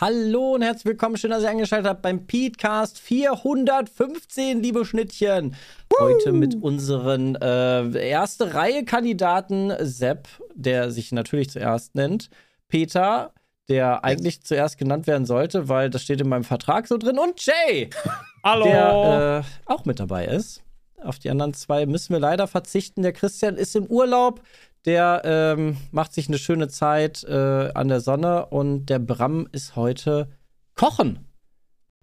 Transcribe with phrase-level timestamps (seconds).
[0.00, 1.16] Hallo und herzlich willkommen.
[1.16, 5.56] Schön, dass ihr eingeschaltet habt beim Petecast 415, liebe Schnittchen.
[5.98, 12.30] Heute mit unseren äh, erste Reihe Kandidaten Sepp, der sich natürlich zuerst nennt,
[12.68, 13.32] Peter,
[13.68, 17.44] der eigentlich zuerst genannt werden sollte, weil das steht in meinem Vertrag so drin, und
[17.44, 17.90] Jay,
[18.44, 18.66] Hallo.
[18.66, 20.62] der äh, auch mit dabei ist.
[21.02, 23.02] Auf die anderen zwei müssen wir leider verzichten.
[23.02, 24.42] Der Christian ist im Urlaub.
[24.88, 29.76] Der ähm, macht sich eine schöne Zeit äh, an der Sonne und der Bram ist
[29.76, 30.30] heute
[30.76, 31.28] kochen.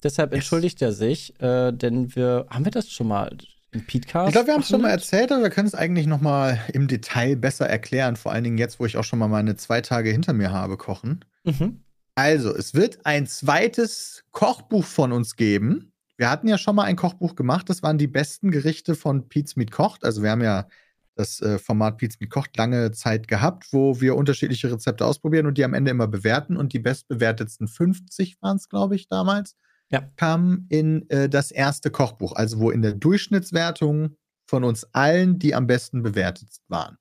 [0.04, 3.36] Deshalb entschuldigt er sich, äh, denn wir haben wir das schon mal
[3.72, 4.28] im Podcast.
[4.28, 6.60] Ich glaube, wir haben es schon mal erzählt, aber wir können es eigentlich noch mal
[6.74, 8.18] im Detail besser erklären.
[8.18, 10.78] Vor allen Dingen jetzt, wo ich auch schon mal meine zwei Tage hinter mir habe
[10.78, 11.26] kochen.
[11.44, 11.82] Mhm.
[12.14, 15.92] Also, es wird ein zweites Kochbuch von uns geben.
[16.18, 17.68] Wir hatten ja schon mal ein Kochbuch gemacht.
[17.68, 20.06] Das waren die besten Gerichte von Pete's Meat Kocht.
[20.06, 20.68] Also, wir haben ja
[21.16, 25.58] das äh, Format Pete's Meat Kocht lange Zeit gehabt, wo wir unterschiedliche Rezepte ausprobieren und
[25.58, 26.58] die am Ende immer bewerten.
[26.58, 29.56] Und die bestbewertetsten 50 waren es, glaube ich, damals,
[29.90, 30.02] Ja.
[30.18, 32.36] kamen in äh, das erste Kochbuch.
[32.36, 36.98] Also, wo in der Durchschnittswertung von uns allen die am besten bewertet waren.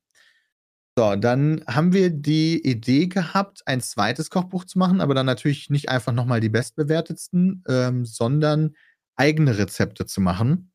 [0.96, 5.68] So, dann haben wir die Idee gehabt, ein zweites Kochbuch zu machen, aber dann natürlich
[5.68, 8.74] nicht einfach nochmal die bestbewertetsten, ähm, sondern
[9.16, 10.70] eigene Rezepte zu machen.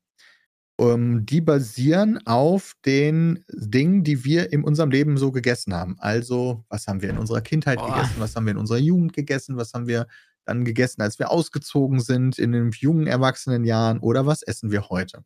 [0.80, 5.96] Ähm, die basieren auf den Dingen, die wir in unserem Leben so gegessen haben.
[5.98, 7.94] Also, was haben wir in unserer Kindheit Boah.
[7.94, 10.06] gegessen, was haben wir in unserer Jugend gegessen, was haben wir
[10.46, 15.22] dann gegessen, als wir ausgezogen sind in den jungen Erwachsenenjahren oder was essen wir heute.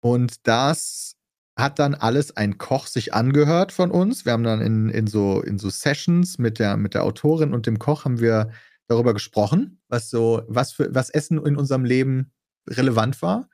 [0.00, 1.16] Und das
[1.56, 4.24] hat dann alles ein Koch sich angehört von uns.
[4.24, 7.66] Wir haben dann in, in, so, in so Sessions mit der, mit der Autorin und
[7.66, 8.50] dem Koch haben wir
[8.86, 12.32] darüber gesprochen, was so, was für, was Essen in unserem Leben
[12.68, 13.49] relevant war.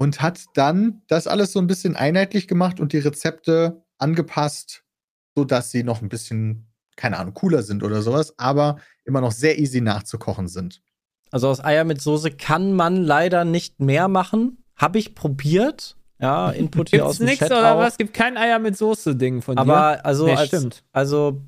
[0.00, 4.82] Und hat dann das alles so ein bisschen einheitlich gemacht und die Rezepte angepasst,
[5.34, 9.58] sodass sie noch ein bisschen, keine Ahnung, cooler sind oder sowas, aber immer noch sehr
[9.58, 10.80] easy nachzukochen sind.
[11.30, 14.64] Also aus Eier mit Soße kann man leider nicht mehr machen.
[14.74, 15.96] Habe ich probiert.
[16.18, 17.80] Ja, Input hier aus Gibt's dem nix Chat oder auch.
[17.80, 17.98] was?
[17.98, 19.60] Gibt kein Eier mit Soße-Ding von dir?
[19.60, 20.82] Aber also Nee, als, stimmt.
[20.92, 21.42] also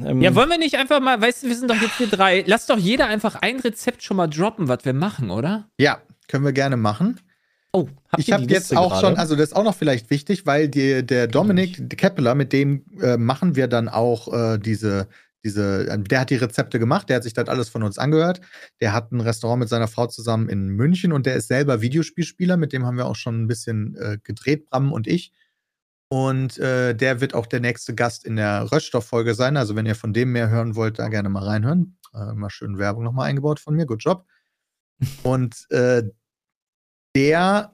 [0.00, 2.42] ähm, Ja, wollen wir nicht einfach mal, weißt du, wir sind doch jetzt hier drei.
[2.48, 5.68] Lass doch jeder einfach ein Rezept schon mal droppen, was wir machen, oder?
[5.78, 7.20] Ja, können wir gerne machen.
[7.76, 9.06] Oh, habt Ich habe jetzt Liste auch gerade?
[9.06, 12.84] schon, also das ist auch noch vielleicht wichtig, weil die, der Dominik Keppeler, mit dem
[13.00, 15.08] äh, machen wir dann auch äh, diese,
[15.44, 18.40] diese, äh, der hat die Rezepte gemacht, der hat sich das alles von uns angehört.
[18.80, 22.56] Der hat ein Restaurant mit seiner Frau zusammen in München und der ist selber Videospielspieler,
[22.56, 25.32] mit dem haben wir auch schon ein bisschen äh, gedreht, Bram und ich.
[26.08, 29.56] Und äh, der wird auch der nächste Gast in der Röststoff-Folge sein.
[29.56, 31.96] Also, wenn ihr von dem mehr hören wollt, da gerne mal reinhören.
[32.14, 33.86] Äh, mal schön Werbung nochmal eingebaut von mir.
[33.86, 34.24] Good job.
[35.24, 36.04] Und äh,
[37.16, 37.72] der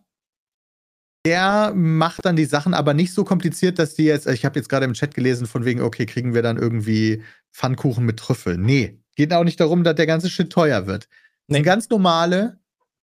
[1.25, 4.69] der macht dann die Sachen aber nicht so kompliziert, dass die jetzt, ich habe jetzt
[4.69, 8.58] gerade im Chat gelesen, von wegen, okay, kriegen wir dann irgendwie Pfannkuchen mit Trüffel.
[8.58, 11.08] Nee, geht auch nicht darum, dass der ganze Shit teuer wird.
[11.47, 11.58] Nee.
[11.58, 12.58] sind ganz normale,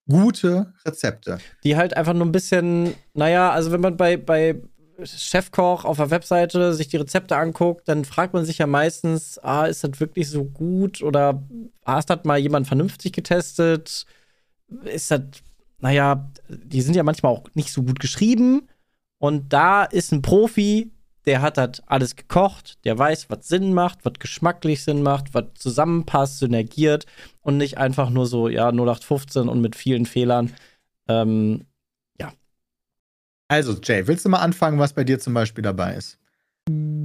[0.10, 1.38] gute Rezepte.
[1.64, 4.60] die halt einfach nur ein bisschen, naja, also wenn man bei, bei
[5.04, 9.66] Chefkoch auf der Webseite sich die Rezepte anguckt, dann fragt man sich ja meistens, ah,
[9.66, 11.42] ist das wirklich so gut oder
[11.86, 14.06] hast das mal jemand vernünftig getestet?
[14.84, 15.22] Ist das,
[15.80, 18.68] naja, die sind ja manchmal auch nicht so gut geschrieben
[19.18, 20.92] und da ist ein Profi,
[21.26, 25.46] der hat das alles gekocht, der weiß, was Sinn macht, was geschmacklich Sinn macht, was
[25.56, 27.06] zusammenpasst, synergiert
[27.42, 30.54] und nicht einfach nur so, ja, 0815 und mit vielen Fehlern.
[31.08, 31.66] Ähm,
[33.50, 36.20] Also, Jay, willst du mal anfangen, was bei dir zum Beispiel dabei ist?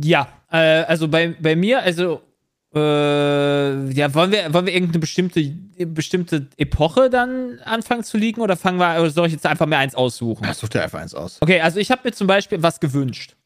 [0.05, 2.21] Ja, äh, also bei, bei mir, also,
[2.75, 5.43] äh, ja, wollen wir, wollen wir irgendeine bestimmte,
[5.87, 9.79] bestimmte Epoche dann anfangen zu liegen oder fangen wir, oder soll ich jetzt einfach mir
[9.79, 10.45] eins aussuchen?
[10.45, 11.39] Ja, such dir einfach eins aus.
[11.41, 13.37] Okay, also ich habe mir zum Beispiel was gewünscht.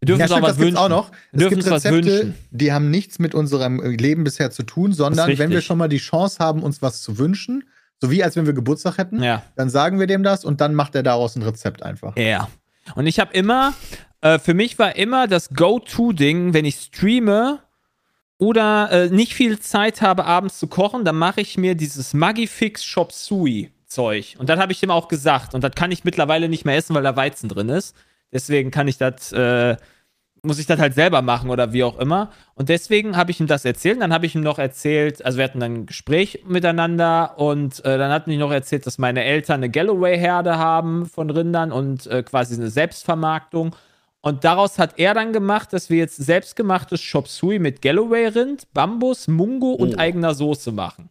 [0.00, 0.76] Wir dürfen ja, uns auch stimmt, was wünschen.
[0.76, 1.10] auch noch.
[1.10, 2.34] Wir Es dürfen gibt uns was Rezepte, wünschen.
[2.50, 5.98] die haben nichts mit unserem Leben bisher zu tun, sondern wenn wir schon mal die
[5.98, 7.64] Chance haben, uns was zu wünschen,
[8.00, 9.42] so wie als wenn wir Geburtstag hätten, Ja.
[9.56, 12.16] dann sagen wir dem das und dann macht er daraus ein Rezept einfach.
[12.18, 12.48] Ja.
[12.96, 13.72] Und ich habe immer,
[14.20, 17.60] äh, für mich war immer das Go-To-Ding, wenn ich streame
[18.38, 22.84] oder äh, nicht viel Zeit habe, abends zu kochen, dann mache ich mir dieses Magifix
[22.84, 24.34] Shop Sui Zeug.
[24.38, 25.54] Und das habe ich dem auch gesagt.
[25.54, 27.94] Und das kann ich mittlerweile nicht mehr essen, weil da Weizen drin ist.
[28.32, 29.76] Deswegen kann ich das, äh,
[30.42, 32.30] muss ich das halt selber machen oder wie auch immer.
[32.54, 33.96] Und deswegen habe ich ihm das erzählt.
[33.96, 37.84] Und dann habe ich ihm noch erzählt, also wir hatten dann ein Gespräch miteinander und
[37.84, 42.06] äh, dann hatten die noch erzählt, dass meine Eltern eine Galloway-Herde haben von Rindern und
[42.08, 43.76] äh, quasi eine Selbstvermarktung.
[44.24, 49.28] Und daraus hat er dann gemacht, dass wir jetzt selbstgemachtes Chop Suey mit Galloway-Rind, Bambus,
[49.28, 49.98] Mungo und Oh.
[49.98, 51.10] eigener Soße machen.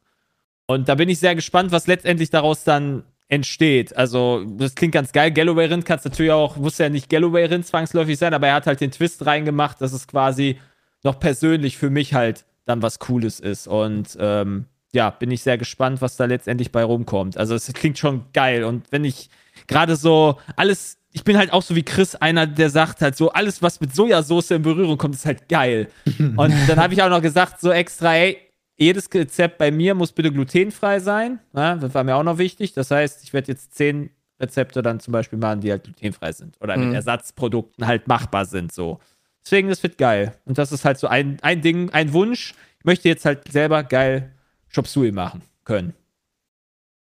[0.65, 3.95] Und da bin ich sehr gespannt, was letztendlich daraus dann entsteht.
[3.95, 5.31] Also, das klingt ganz geil.
[5.31, 8.55] Galloway Rind kann es natürlich auch, muss ja nicht Galloway Rind zwangsläufig sein, aber er
[8.55, 10.57] hat halt den Twist reingemacht, dass es quasi
[11.03, 13.67] noch persönlich für mich halt dann was Cooles ist.
[13.67, 17.37] Und ähm, ja, bin ich sehr gespannt, was da letztendlich bei rumkommt.
[17.37, 18.63] Also, es klingt schon geil.
[18.63, 19.29] Und wenn ich
[19.67, 23.31] gerade so alles, ich bin halt auch so wie Chris, einer, der sagt halt so,
[23.31, 25.87] alles, was mit Sojasauce in Berührung kommt, ist halt geil.
[26.17, 28.37] Und dann habe ich auch noch gesagt, so extra, ey,
[28.75, 31.39] jedes Rezept bei mir muss bitte glutenfrei sein.
[31.55, 32.73] Ja, das war mir auch noch wichtig.
[32.73, 36.59] Das heißt, ich werde jetzt zehn Rezepte dann zum Beispiel machen, die halt glutenfrei sind
[36.59, 36.95] oder mit Mhm.
[36.95, 38.71] Ersatzprodukten halt machbar sind.
[38.73, 38.99] So.
[39.45, 40.33] Deswegen, das wird geil.
[40.45, 42.55] Und das ist halt so ein, ein Ding, ein Wunsch.
[42.79, 44.31] Ich möchte jetzt halt selber geil
[44.73, 45.93] Chop Suey machen können.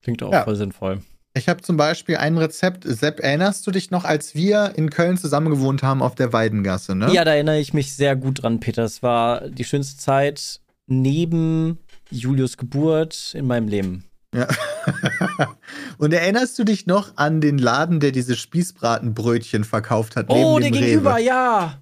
[0.03, 0.45] Klingt auch Ja.
[0.45, 1.03] voll sinnvoll.
[1.39, 2.85] Ich habe zum Beispiel ein Rezept.
[2.85, 6.97] Sepp, erinnerst du dich noch, als wir in Köln zusammen gewohnt haben auf der Weidengasse,
[6.97, 7.13] ne?
[7.13, 8.83] Ja, da erinnere ich mich sehr gut dran, Peter.
[8.83, 11.79] Es war die schönste Zeit neben
[12.11, 14.05] Julius Geburt in meinem Leben.
[14.35, 14.49] Ja.
[15.99, 20.27] Und erinnerst du dich noch an den Laden, der diese Spießbratenbrötchen verkauft hat?
[20.29, 21.25] Oh, der gegenüber, Rewe?
[21.25, 21.81] ja.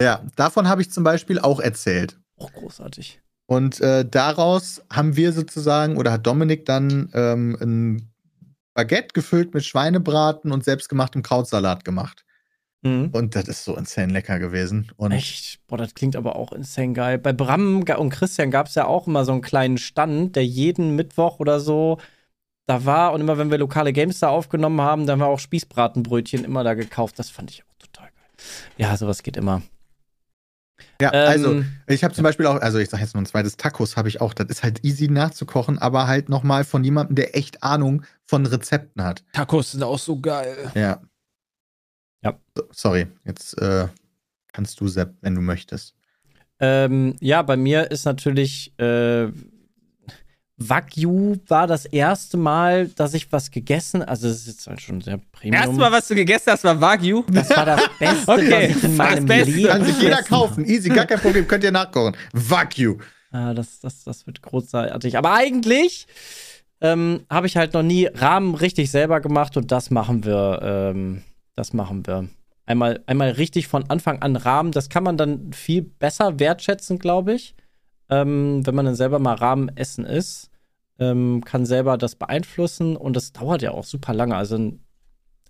[0.00, 2.18] Ja, davon habe ich zum Beispiel auch erzählt.
[2.36, 3.20] Oh, großartig.
[3.46, 8.13] Und äh, daraus haben wir sozusagen, oder hat Dominik dann ähm, ein
[8.74, 12.24] Baguette gefüllt mit Schweinebraten und selbstgemachtem Krautsalat gemacht.
[12.82, 13.10] Mhm.
[13.12, 14.92] Und das ist so insane lecker gewesen.
[14.96, 15.66] Und Echt?
[15.66, 17.18] Boah, das klingt aber auch insane geil.
[17.18, 20.94] Bei Bram und Christian gab es ja auch immer so einen kleinen Stand, der jeden
[20.94, 21.98] Mittwoch oder so
[22.66, 23.12] da war.
[23.12, 26.62] Und immer, wenn wir lokale Games da aufgenommen haben, dann haben wir auch Spießbratenbrötchen immer
[26.62, 27.18] da gekauft.
[27.18, 28.46] Das fand ich auch total geil.
[28.76, 29.62] Ja, sowas geht immer.
[31.00, 33.56] Ja, also Ähm, ich habe zum Beispiel auch, also ich sage jetzt noch ein zweites
[33.56, 34.34] Tacos habe ich auch.
[34.34, 39.02] Das ist halt easy nachzukochen, aber halt nochmal von jemandem, der echt Ahnung von Rezepten
[39.02, 39.24] hat.
[39.32, 40.70] Tacos sind auch so geil.
[40.74, 41.00] Ja.
[42.22, 42.38] Ja.
[42.56, 43.88] So, sorry, jetzt äh,
[44.52, 45.94] kannst du, Sepp, wenn du möchtest.
[46.60, 49.28] Ähm, ja, bei mir ist natürlich äh,
[50.56, 55.00] Wagyu war das erste Mal, dass ich was gegessen, also das ist jetzt halt schon
[55.00, 55.60] sehr Premium.
[55.60, 57.24] Erstmal, was du gegessen hast, war Wagyu.
[57.28, 59.50] das war das Beste, Okay, was ich in das meinem Beste.
[59.50, 60.64] Leben Kann sich jeder kaufen.
[60.64, 61.48] Easy, gar kein Problem.
[61.48, 62.16] Könnt ihr nachkochen.
[62.32, 62.98] Wagyu.
[63.32, 65.18] Ah, das, das, das wird großartig.
[65.18, 66.06] Aber eigentlich
[66.80, 70.60] ähm, habe ich halt noch nie Rahmen richtig selber gemacht und das machen wir.
[70.62, 71.24] Ähm,
[71.56, 72.28] das machen wir.
[72.66, 74.70] Einmal, einmal richtig von Anfang an Rahmen.
[74.70, 77.54] Das kann man dann viel besser wertschätzen, glaube ich.
[78.10, 80.50] Ähm, wenn man dann selber mal Rahmen essen ist,
[80.98, 84.36] ähm, kann selber das beeinflussen und das dauert ja auch super lange.
[84.36, 84.72] Also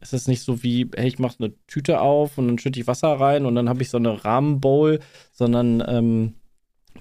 [0.01, 2.87] es ist nicht so wie, hey, ich mache eine Tüte auf und dann schütte ich
[2.87, 5.01] Wasser rein und dann habe ich so eine Rahmenbowl,
[5.33, 6.35] sondern ähm,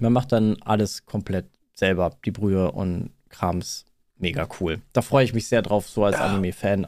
[0.00, 3.84] man macht dann alles komplett selber, die Brühe und Krams.
[4.16, 4.80] Mega cool.
[4.92, 6.86] Da freue ich mich sehr drauf, so als Anime-Fan.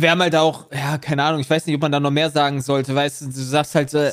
[0.00, 2.30] Wir haben halt auch, ja, keine Ahnung, ich weiß nicht, ob man da noch mehr
[2.30, 4.12] sagen sollte, weißt du, du sagst halt, äh,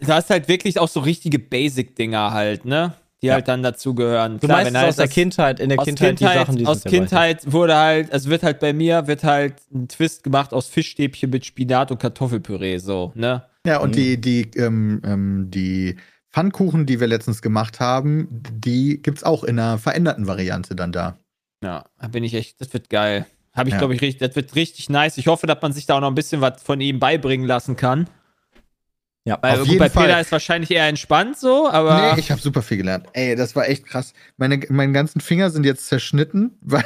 [0.00, 2.94] du hast halt wirklich auch so richtige Basic-Dinger halt, ne?
[3.20, 3.34] Die Ja.
[3.34, 4.38] halt dann dazugehören.
[4.38, 6.66] Du Klar, meinst halt aus der Kindheit, in der aus Kindheit, Kindheit, die Sachen, die
[6.66, 10.68] aus Kindheit wurde halt, also wird halt bei mir, wird halt ein Twist gemacht aus
[10.68, 13.42] Fischstäbchen mit Spinat und Kartoffelpüree, so, ne?
[13.66, 13.94] Ja, und Mhm.
[13.94, 15.96] die, die, ähm, ähm, die
[16.32, 21.18] Pfannkuchen, die wir letztens gemacht haben, die gibt's auch in einer veränderten Variante dann da.
[21.64, 23.26] Ja, da bin ich echt, das wird geil.
[23.58, 23.78] Habe ich, Ja.
[23.78, 25.18] glaube ich, richtig, das wird richtig nice.
[25.18, 27.76] Ich hoffe, dass man sich da auch noch ein bisschen was von ihm beibringen lassen
[27.76, 28.08] kann.
[29.24, 30.06] Ja, Weil Auf gut, jeden bei Fall.
[30.06, 32.14] Peter ist wahrscheinlich eher entspannt so, aber.
[32.14, 33.06] Nee, ich habe super viel gelernt.
[33.12, 34.14] Ey, das war echt krass.
[34.38, 36.82] Meine, meine ganzen Finger sind jetzt zerschnitten, weil,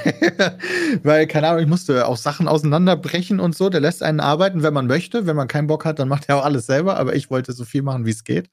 [1.05, 3.69] weil, keine Ahnung, ich musste auch Sachen auseinanderbrechen und so.
[3.69, 5.27] Der lässt einen arbeiten, wenn man möchte.
[5.27, 6.97] Wenn man keinen Bock hat, dann macht er auch alles selber.
[6.97, 8.51] Aber ich wollte so viel machen, wie es geht.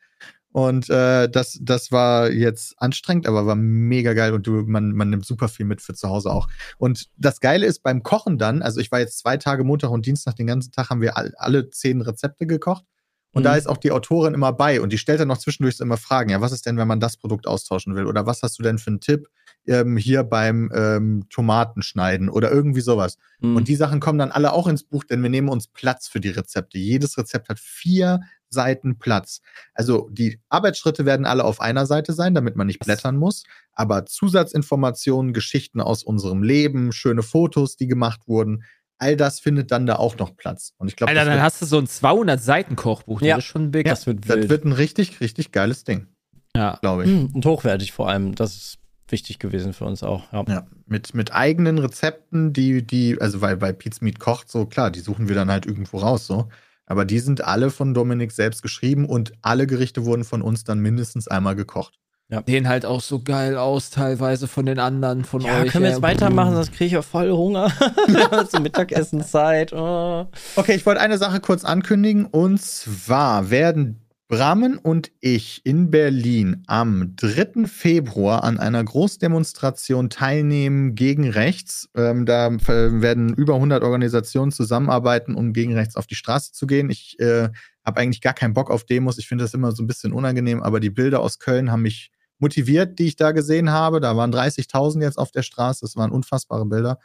[0.51, 5.10] Und äh, das, das war jetzt anstrengend, aber war mega geil und du, man, man
[5.12, 6.48] nimmt super viel mit für zu Hause auch.
[6.77, 10.06] Und das Geile ist beim Kochen dann, also ich war jetzt zwei Tage Montag und
[10.08, 12.84] Dienstag, den ganzen Tag haben wir all, alle zehn Rezepte gekocht.
[13.32, 13.46] Und Mhm.
[13.46, 16.32] da ist auch die Autorin immer bei und die stellt dann noch zwischendurch immer Fragen.
[16.32, 18.08] Ja, was ist denn, wenn man das Produkt austauschen will?
[18.08, 19.27] Oder was hast du denn für einen Tipp
[19.68, 23.18] ähm, hier beim ähm, Tomatenschneiden oder irgendwie sowas?
[23.39, 23.56] Mhm.
[23.56, 26.20] Und die Sachen kommen dann alle auch ins Buch, denn wir nehmen uns Platz für
[26.20, 26.79] die Rezepte.
[26.79, 29.41] Jedes Rezept hat vier Seiten Platz.
[29.74, 33.44] Also die Arbeitsschritte werden alle auf einer Seite sein, damit man nicht blättern muss.
[33.74, 38.63] Aber Zusatzinformationen, Geschichten aus unserem Leben, schöne Fotos, die gemacht wurden,
[38.98, 40.74] all das findet dann da auch noch Platz.
[40.77, 43.22] Und ich glaube, Alter, das, dann wird- hast du so ein 200-Seiten-Kochbuch.
[43.22, 43.36] Ja.
[43.36, 43.86] Das ist schon big.
[43.86, 44.50] das wird das wild.
[44.50, 46.08] wird ein richtig, richtig geiles Ding,
[46.56, 46.77] ja.
[46.82, 47.10] glaube ich.
[47.12, 48.36] Mhm, Und hochwertig vor allem.
[48.36, 48.75] Das ist
[49.08, 50.32] wichtig gewesen für uns auch.
[50.34, 50.44] Ja.
[50.48, 54.91] Ja, mit, mit eigenen Rezepten, die, die, also weil, weil Pizza Meat kocht, so klar,
[54.91, 56.50] die suchen wir dann halt irgendwo raus, so.
[56.89, 60.79] Aber die sind alle von Dominik selbst geschrieben und alle Gerichte wurden von uns dann
[60.79, 62.00] mindestens einmal gekocht.
[62.31, 62.43] Ja.
[62.46, 65.72] Sehen halt auch so geil aus, teilweise von den anderen, von ja, euch.
[65.72, 67.72] können wir jetzt weitermachen, sonst kriege ich ja voll Hunger.
[68.50, 69.74] Zur Mittagessenzeit.
[69.74, 70.27] Oh.
[70.55, 72.25] Okay, ich wollte eine Sache kurz ankündigen.
[72.25, 77.65] Und zwar werden Brammen und ich in Berlin am 3.
[77.65, 81.89] Februar an einer Großdemonstration teilnehmen gegen rechts.
[81.95, 86.91] Ähm, da werden über 100 Organisationen zusammenarbeiten, um gegen rechts auf die Straße zu gehen.
[86.91, 87.50] Ich äh,
[87.83, 89.17] habe eigentlich gar keinen Bock auf Demos.
[89.17, 92.12] Ich finde das immer so ein bisschen unangenehm, aber die Bilder aus Köln haben mich
[92.38, 94.00] motiviert, die ich da gesehen habe.
[94.00, 95.79] Da waren 30.000 jetzt auf der Straße.
[95.81, 97.00] Das waren unfassbare Bilder.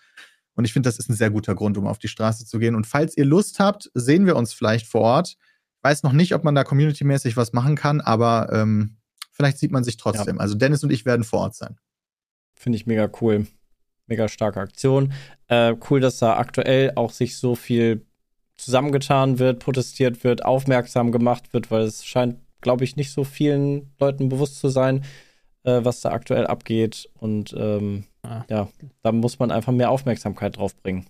[0.57, 2.75] Und ich finde, das ist ein sehr guter Grund, um auf die Straße zu gehen.
[2.75, 5.37] Und falls ihr Lust habt, sehen wir uns vielleicht vor Ort
[5.85, 8.97] weiß noch nicht, ob man da community-mäßig was machen kann, aber ähm,
[9.31, 10.37] vielleicht sieht man sich trotzdem.
[10.37, 10.41] Ja.
[10.41, 11.77] Also Dennis und ich werden vor Ort sein.
[12.55, 13.47] Finde ich mega cool.
[14.07, 15.13] Mega starke Aktion.
[15.49, 18.07] Äh, cool, dass da aktuell auch sich so viel
[18.57, 23.93] zusammengetan wird, protestiert wird, aufmerksam gemacht wird, weil es scheint, glaube ich, nicht so vielen
[23.99, 25.05] Leuten bewusst zu sein,
[25.65, 27.11] äh, was da aktuell abgeht.
[27.15, 28.45] Und ähm, ja.
[28.49, 28.69] ja,
[29.03, 31.07] da muss man einfach mehr Aufmerksamkeit drauf bringen.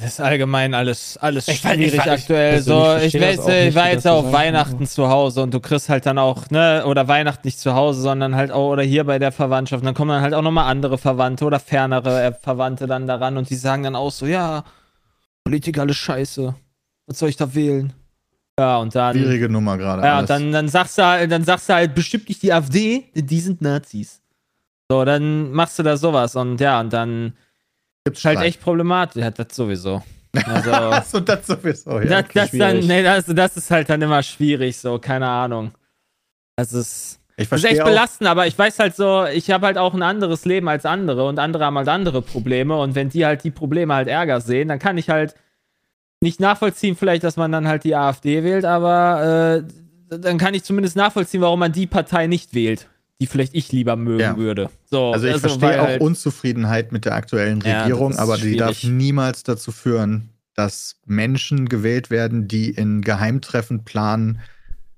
[0.00, 2.58] Das ist allgemein alles, alles ich schwierig ich, aktuell.
[2.58, 6.06] Ich, so, ich, weiß, ich war jetzt auch Weihnachten zu Hause und du kriegst halt
[6.06, 9.32] dann auch, ne, oder Weihnachten nicht zu Hause, sondern halt auch, oder hier bei der
[9.32, 9.82] Verwandtschaft.
[9.82, 13.36] Und dann kommen dann halt auch nochmal andere Verwandte oder fernere äh, Verwandte dann daran
[13.36, 14.62] und die sagen dann auch so, ja,
[15.42, 16.54] Politik alles scheiße.
[17.06, 17.92] Was soll ich da wählen?
[18.58, 19.16] Ja, und dann.
[19.16, 20.02] Schwierige Nummer gerade.
[20.02, 23.04] Ja, und dann, dann sagst du halt, dann sagst du halt bestimmt nicht die AfD,
[23.14, 24.20] die sind Nazis.
[24.88, 27.34] So, dann machst du da sowas und ja, und dann
[28.10, 29.22] Gibt's halt echt problematisch.
[29.22, 30.02] Ja, das sowieso.
[30.46, 32.00] Also, Achso, das sowieso.
[32.00, 35.72] Ja, das, das, dann, nee, das, das ist halt dann immer schwierig, so, keine Ahnung.
[36.56, 39.78] Das ist, ich das ist echt belastend, aber ich weiß halt so, ich habe halt
[39.78, 43.24] auch ein anderes Leben als andere und andere haben halt andere Probleme und wenn die
[43.24, 45.34] halt die Probleme halt Ärger sehen, dann kann ich halt
[46.20, 49.62] nicht nachvollziehen, vielleicht, dass man dann halt die AfD wählt, aber
[50.10, 52.88] äh, dann kann ich zumindest nachvollziehen, warum man die Partei nicht wählt
[53.20, 54.36] die vielleicht ich lieber mögen ja.
[54.36, 54.70] würde.
[54.84, 58.56] So, also ich also verstehe auch halt Unzufriedenheit mit der aktuellen Regierung, ja, aber die
[58.56, 64.40] darf niemals dazu führen, dass Menschen gewählt werden, die in Geheimtreffen planen,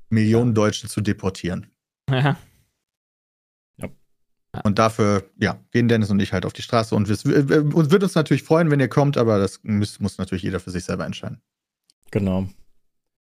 [0.08, 1.66] Millionen Deutsche zu deportieren.
[4.52, 4.62] Ja.
[4.62, 8.14] Und dafür, ja, gehen Dennis und ich halt auf die Straße und es würde uns
[8.16, 11.40] natürlich freuen, wenn ihr kommt, aber das muss, muss natürlich jeder für sich selber entscheiden.
[12.10, 12.48] Genau.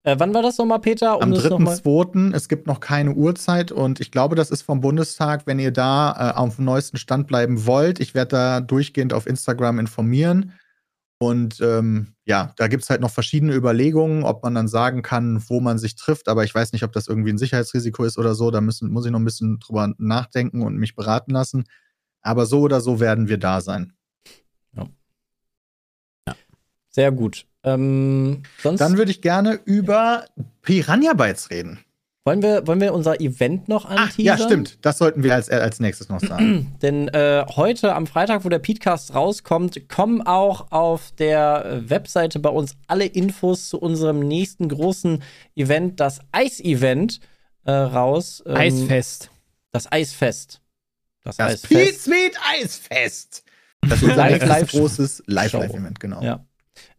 [0.04, 1.18] Äh, wann war das nochmal, Peter?
[1.18, 2.34] Um Am 3.2.
[2.34, 6.32] Es gibt noch keine Uhrzeit und ich glaube, das ist vom Bundestag, wenn ihr da
[6.32, 8.00] äh, auf dem neuesten Stand bleiben wollt.
[8.00, 10.54] Ich werde da durchgehend auf Instagram informieren.
[11.22, 15.44] Und ähm, ja, da gibt es halt noch verschiedene Überlegungen, ob man dann sagen kann,
[15.50, 16.30] wo man sich trifft.
[16.30, 18.52] Aber ich weiß nicht, ob das irgendwie ein Sicherheitsrisiko ist oder so.
[18.52, 21.66] Da müssen, muss ich noch ein bisschen drüber nachdenken und mich beraten lassen.
[22.22, 23.92] Aber so oder so werden wir da sein.
[24.74, 24.88] Ja.
[26.26, 26.36] ja.
[26.90, 27.49] Sehr gut.
[27.64, 30.26] Ähm, Dann würde ich gerne über
[30.62, 31.80] Piranha Bytes reden.
[32.26, 34.14] Wollen wir, wollen wir unser Event noch anteasern?
[34.18, 34.86] Ah, ja, stimmt.
[34.86, 36.76] Das sollten wir als, als nächstes noch sagen.
[36.82, 42.50] Denn äh, heute am Freitag, wo der Podcast rauskommt, kommen auch auf der Webseite bei
[42.50, 45.24] uns alle Infos zu unserem nächsten großen
[45.56, 47.20] Event, das Eis-Event,
[47.64, 48.44] äh, raus.
[48.46, 49.32] Ähm, Eisfest.
[49.72, 50.62] Das Eisfest.
[51.24, 51.70] Das, das Eisfest.
[51.70, 53.44] Pete Sweet Eisfest.
[53.82, 56.22] Das ist ein live, großes Live-Live-Event, genau.
[56.22, 56.46] Ja.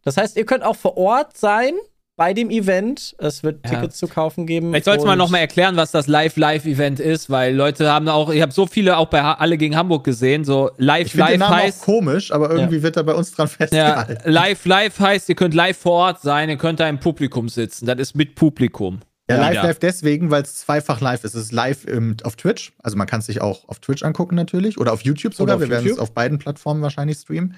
[0.03, 1.73] Das heißt, ihr könnt auch vor Ort sein
[2.17, 3.15] bei dem Event.
[3.17, 3.71] Es wird ja.
[3.71, 4.69] Tickets zu kaufen geben.
[4.69, 8.41] Vielleicht sollte man noch mal erklären, was das Live-Live-Event ist, weil Leute haben auch, ich
[8.41, 11.81] habe so viele auch bei Alle gegen Hamburg gesehen, so Live-Live heißt.
[11.81, 12.83] Auch komisch, aber irgendwie ja.
[12.83, 14.17] wird er bei uns dran festgehalten.
[14.23, 17.85] Ja, Live-Live heißt, ihr könnt live vor Ort sein, ihr könnt da im Publikum sitzen.
[17.87, 18.99] Das ist mit Publikum.
[19.29, 21.35] Ja, live, live deswegen, weil es zweifach live ist.
[21.35, 22.73] Es ist live im, auf Twitch.
[22.83, 24.77] Also man kann es sich auch auf Twitch angucken natürlich.
[24.77, 25.55] Oder auf YouTube sogar.
[25.55, 27.55] Auf Wir werden es auf beiden Plattformen wahrscheinlich streamen.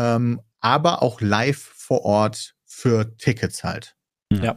[0.00, 3.94] Ähm, aber auch live vor Ort für Tickets halt.
[4.32, 4.56] Ja.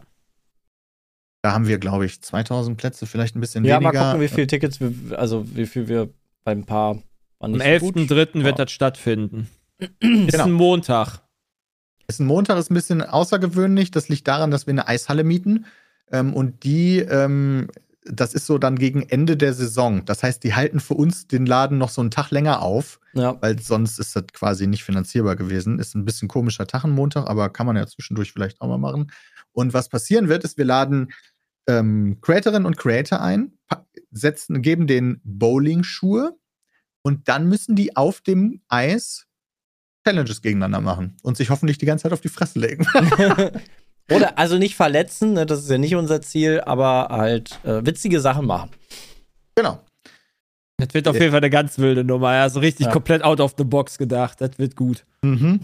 [1.42, 3.94] Da haben wir, glaube ich, 2000 Plätze, vielleicht ein bisschen ja, weniger.
[3.94, 6.10] Ja, mal gucken, wie viele Tickets, wir, also wie viel wir
[6.44, 7.02] beim Paar.
[7.40, 8.44] Am 11.3.
[8.44, 9.50] wird das stattfinden.
[9.78, 10.46] ist genau.
[10.46, 11.22] ein Montag.
[12.08, 13.92] Ist ein Montag, ist ein bisschen außergewöhnlich.
[13.92, 15.66] Das liegt daran, dass wir eine Eishalle mieten.
[16.12, 17.70] Ähm, und die ähm,
[18.06, 20.06] das ist so dann gegen Ende der Saison.
[20.06, 23.36] Das heißt, die halten für uns den Laden noch so einen Tag länger auf, ja.
[23.42, 25.80] weil sonst ist das quasi nicht finanzierbar gewesen.
[25.80, 28.78] Ist ein bisschen komischer Tag, ein Montag, aber kann man ja zwischendurch vielleicht auch mal
[28.78, 29.12] machen.
[29.52, 31.12] Und was passieren wird, ist, wir laden
[31.68, 33.54] ähm, Creatorinnen und Creator ein,
[34.12, 36.38] setzen, geben den Bowling-Schuhe
[37.02, 39.26] und dann müssen die auf dem Eis
[40.06, 42.86] Challenges gegeneinander machen und sich hoffentlich die ganze Zeit auf die Fresse legen.
[44.12, 48.20] Oder also nicht verletzen, ne, das ist ja nicht unser Ziel, aber halt äh, witzige
[48.22, 48.70] Sachen machen.
[49.56, 49.80] Genau.
[50.78, 52.34] Das wird auf jeden Fall eine ganz wilde Nummer.
[52.34, 52.92] Ja, so richtig ja.
[52.92, 54.42] komplett out of the box gedacht.
[54.42, 55.06] Das wird gut.
[55.22, 55.62] Mhm.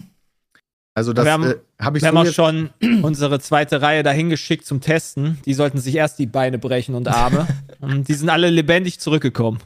[0.94, 2.70] Also das Wir haben- äh, habe ich Wir so haben auch schon
[3.02, 5.38] unsere zweite Reihe dahin geschickt zum Testen.
[5.44, 7.46] Die sollten sich erst die Beine brechen und Arme.
[7.80, 9.60] und die sind alle lebendig zurückgekommen.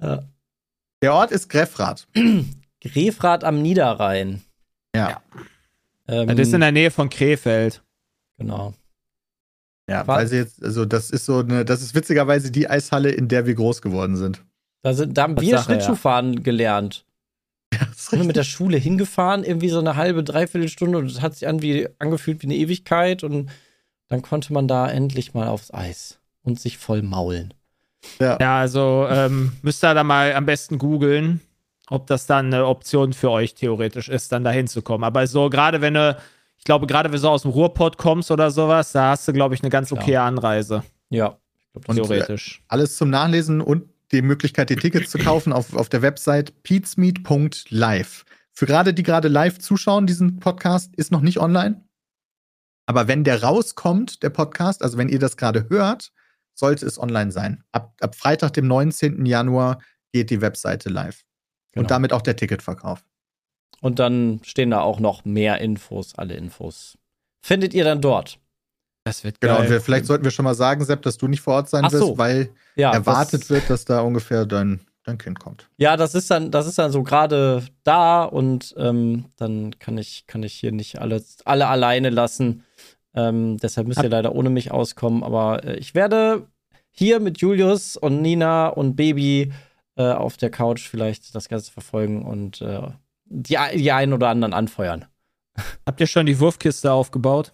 [0.00, 0.22] Ja.
[1.02, 2.06] Der Ort ist Greffrath.
[2.80, 4.42] Grefrath am Niederrhein.
[4.94, 5.20] Ja.
[6.08, 7.82] Ähm, Das ist in der Nähe von Krefeld.
[8.42, 8.74] Genau.
[9.88, 13.10] Ja, War- weil sie jetzt, also das ist so eine, das ist witzigerweise die Eishalle,
[13.10, 14.42] in der wir groß geworden sind.
[14.82, 15.80] Da, sind, da haben wir Tatsache, ja.
[15.80, 17.04] Schlittschuhfahren gelernt.
[17.74, 20.98] Ja, das ist Sind wir mit der Schule hingefahren, irgendwie so eine halbe, dreiviertel Stunde
[20.98, 23.50] und es hat sich an wie, angefühlt wie eine Ewigkeit und
[24.08, 27.54] dann konnte man da endlich mal aufs Eis und sich voll maulen.
[28.20, 28.36] ja.
[28.38, 31.40] Ja, also ähm, müsst ihr da mal am besten googeln,
[31.88, 35.04] ob das dann eine Option für euch theoretisch ist, dann da hinzukommen.
[35.04, 36.14] Aber so gerade wenn du,
[36.62, 39.32] ich glaube, gerade wenn du so aus dem Ruhrpott kommst oder sowas, da hast du,
[39.32, 40.00] glaube ich, eine ganz Klar.
[40.00, 40.84] okaye Anreise.
[41.10, 41.36] Ja.
[41.58, 42.62] Ich glaub, äh, Theoretisch.
[42.68, 48.24] Alles zum Nachlesen und die Möglichkeit, die Tickets zu kaufen auf, auf der Website peatsmeet.live.
[48.52, 51.82] Für gerade die gerade live zuschauen, diesen Podcast ist noch nicht online.
[52.86, 56.12] Aber wenn der rauskommt, der Podcast, also wenn ihr das gerade hört,
[56.54, 57.64] sollte es online sein.
[57.72, 59.26] Ab, ab Freitag, dem 19.
[59.26, 59.80] Januar,
[60.12, 61.24] geht die Webseite live.
[61.72, 61.82] Genau.
[61.82, 63.02] Und damit auch der Ticketverkauf.
[63.82, 66.96] Und dann stehen da auch noch mehr Infos, alle Infos.
[67.44, 68.38] Findet ihr dann dort?
[69.04, 69.64] Das wird Genau, geil.
[69.64, 71.84] und wir, vielleicht sollten wir schon mal sagen, Sepp, dass du nicht vor Ort sein
[71.84, 72.10] Ach so.
[72.10, 75.68] wirst, weil Ja, erwartet das, wird, dass da ungefähr dein, dein Kind kommt.
[75.76, 80.28] Ja, das ist dann, das ist dann so gerade da und ähm, dann kann ich,
[80.28, 82.62] kann ich hier nicht alle, alle alleine lassen.
[83.14, 85.24] Ähm, deshalb müsst ihr leider ohne mich auskommen.
[85.24, 86.46] Aber äh, ich werde
[86.92, 89.52] hier mit Julius und Nina und Baby
[89.96, 92.82] äh, auf der Couch vielleicht das Ganze verfolgen und äh,
[93.32, 95.06] die, die einen oder anderen anfeuern.
[95.86, 97.52] Habt ihr schon die Wurfkiste aufgebaut?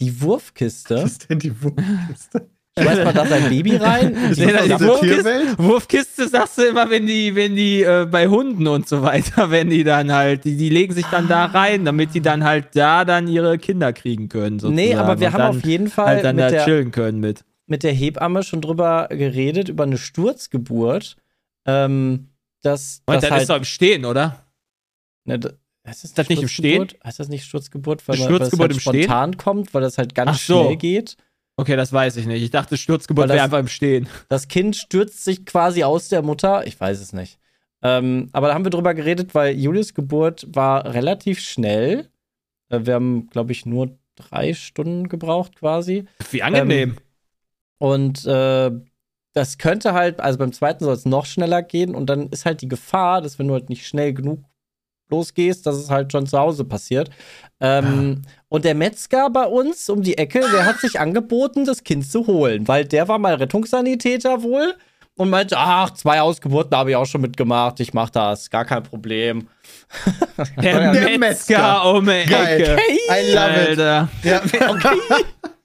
[0.00, 0.96] Die Wurfkiste.
[0.96, 2.50] Was ist denn die Wurfkiste?
[2.78, 4.16] Schmeißt man da sein Baby rein?
[4.36, 5.58] Nee, das die aus der Wurfkiste-?
[5.58, 9.68] Wurfkiste sagst du immer, wenn die, wenn die äh, bei Hunden und so weiter, wenn
[9.68, 13.04] die dann halt, die, die legen sich dann da rein, damit die dann halt da
[13.04, 14.58] dann ihre Kinder kriegen können.
[14.58, 14.74] Sozusagen.
[14.74, 17.20] Nee, aber wir und haben auf jeden Fall halt dann mit da der, chillen können
[17.20, 17.44] mit.
[17.66, 21.16] mit der Hebamme schon drüber geredet, über eine Sturzgeburt.
[21.66, 22.28] Ähm,
[22.62, 24.41] dass Und das dann halt, ist doch im Stehen, oder?
[25.24, 25.50] Ne, d-
[25.86, 26.74] heißt das, das nicht im Stehen?
[26.82, 27.04] Sturzgeburt?
[27.06, 29.02] Heißt das nicht Sturzgeburt, weil, man, weil Sturzgeburt halt im Stehen?
[29.04, 30.64] spontan kommt, weil das halt ganz so.
[30.64, 31.16] schnell geht?
[31.56, 32.42] Okay, das weiß ich nicht.
[32.42, 34.08] Ich dachte, Sturzgeburt das- wäre einfach im Stehen.
[34.28, 36.66] Das Kind stürzt sich quasi aus der Mutter.
[36.66, 37.38] Ich weiß es nicht.
[37.82, 42.08] Ähm, aber da haben wir drüber geredet, weil Julius Geburt war relativ schnell.
[42.68, 46.04] Äh, wir haben, glaube ich, nur drei Stunden gebraucht quasi.
[46.30, 46.90] Wie angenehm.
[46.90, 46.96] Ähm,
[47.78, 48.70] Und äh,
[49.32, 52.60] das könnte halt, also beim zweiten soll es noch schneller gehen und dann ist halt
[52.62, 54.44] die Gefahr, dass wenn du halt nicht schnell genug
[55.12, 57.10] losgehst, dass es halt schon zu Hause passiert.
[57.60, 62.10] Ähm, Und der Metzger bei uns um die Ecke, der hat sich angeboten, das Kind
[62.10, 64.74] zu holen, weil der war mal Rettungssanitäter wohl
[65.16, 68.82] und meinte, ach, zwei Ausgeburten habe ich auch schon mitgemacht, ich mach das, gar kein
[68.82, 69.48] Problem.
[70.62, 71.90] der, der Metzger, Metzger.
[71.94, 72.60] um die Geil.
[72.60, 72.80] Ecke.
[73.10, 73.78] I love it.
[73.78, 74.08] Alter.
[74.22, 74.40] Ja.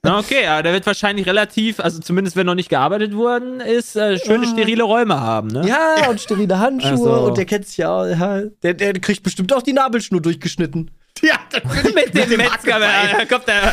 [0.02, 3.96] Na, Okay, ja, der wird wahrscheinlich relativ, also zumindest wenn noch nicht gearbeitet worden ist,
[3.96, 5.66] äh, schöne sterile Räume haben, ne?
[5.66, 9.52] Ja, und sterile Handschuhe Also- und der kennt sich ja, ja der, der kriegt bestimmt
[9.52, 10.90] auch die Nabelschnur durchgeschnitten.
[11.20, 11.94] ja, natürlich.
[12.14, 13.72] Mit dem Metzger, da kommt der,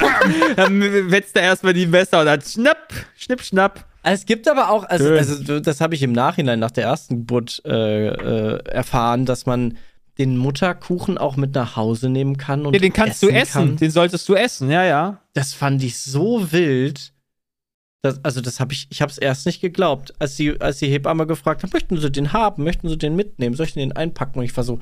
[0.55, 3.85] dann wetzt er erstmal die Messer und dann schnapp, schnipp, schnapp.
[4.07, 7.61] Es gibt aber auch, also, also das habe ich im Nachhinein nach der ersten Geburt
[7.65, 9.77] äh, äh, erfahren, dass man
[10.19, 13.77] den Mutterkuchen auch mit nach Hause nehmen kann und Ja, den kannst du essen, Kann.
[13.77, 15.21] den solltest du essen, ja, ja.
[15.33, 17.13] Das fand ich so wild.
[18.03, 20.87] Das, also das habe ich, ich habe es erst nicht geglaubt, als die, als die
[20.87, 24.39] Hebamme gefragt hat, möchten Sie den haben, möchten Sie den mitnehmen, soll ich den einpacken?
[24.39, 24.75] Und ich war so,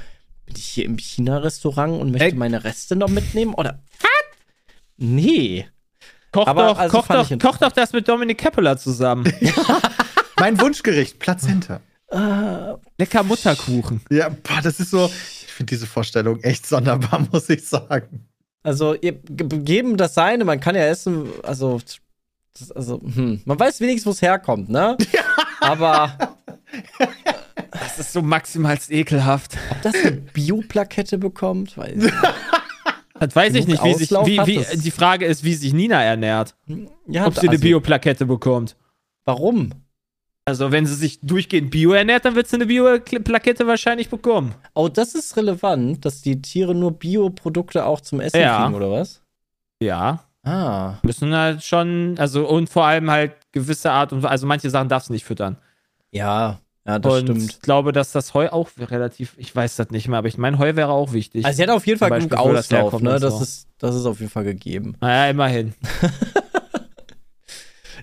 [0.45, 2.33] bin ich hier im China-Restaurant und möchte Ey.
[2.33, 3.53] meine Reste noch mitnehmen?
[3.53, 4.09] Oder was?
[4.97, 5.65] Nee.
[6.33, 9.31] Koch, Aber doch, also koch, doch, koch doch das mit Dominik Keppeler zusammen.
[10.39, 11.79] Mein Wunschgericht, Plazenta.
[12.09, 14.01] Äh, Lecker Mutterkuchen.
[14.09, 15.05] Ja, boah, das ist so.
[15.05, 18.27] Ich finde diese Vorstellung echt sonderbar, muss ich sagen.
[18.63, 21.79] Also, ihr ge- geben das seine, man kann ja essen, also,
[22.59, 24.97] das, also, hm, man weiß wenigstens, wo es herkommt, ne?
[25.61, 26.35] Aber
[27.71, 29.57] Das ist so maximalst ekelhaft.
[29.71, 32.13] ob das eine Bioplakette bekommt, weiß ich nicht.
[33.19, 36.56] Das weiß ich nicht, wie sich, wie, wie, die Frage ist, wie sich Nina ernährt.
[37.08, 38.76] Ja, Ob sie eine also, Bioplakette bekommt.
[39.23, 39.71] Warum?
[40.45, 44.56] Also, wenn sie sich durchgehend Bio ernährt, dann wird sie eine Bioplakette wahrscheinlich bekommen.
[44.73, 48.63] Oh, das ist relevant, dass die Tiere nur Bioprodukte auch zum Essen Ja.
[48.63, 49.21] kriegen, oder was?
[49.80, 50.26] Ja.
[50.43, 50.95] Ah.
[51.04, 55.08] Müssen halt schon, also, und vor allem halt gewisse Art und also manche Sachen darfst
[55.08, 55.56] du nicht füttern.
[56.12, 57.43] Ja, ja, das und stimmt.
[57.43, 60.59] ich glaube, dass das Heu auch relativ, ich weiß das nicht mehr, aber ich meine,
[60.59, 61.45] Heu wäre auch wichtig.
[61.45, 63.19] Also, sie hat auf jeden Zum Fall genug Beispiel, wo das Auslauf, herkommt ne?
[63.19, 63.43] Das, so.
[63.43, 64.95] ist, das ist auf jeden Fall gegeben.
[64.99, 65.73] naja, immerhin.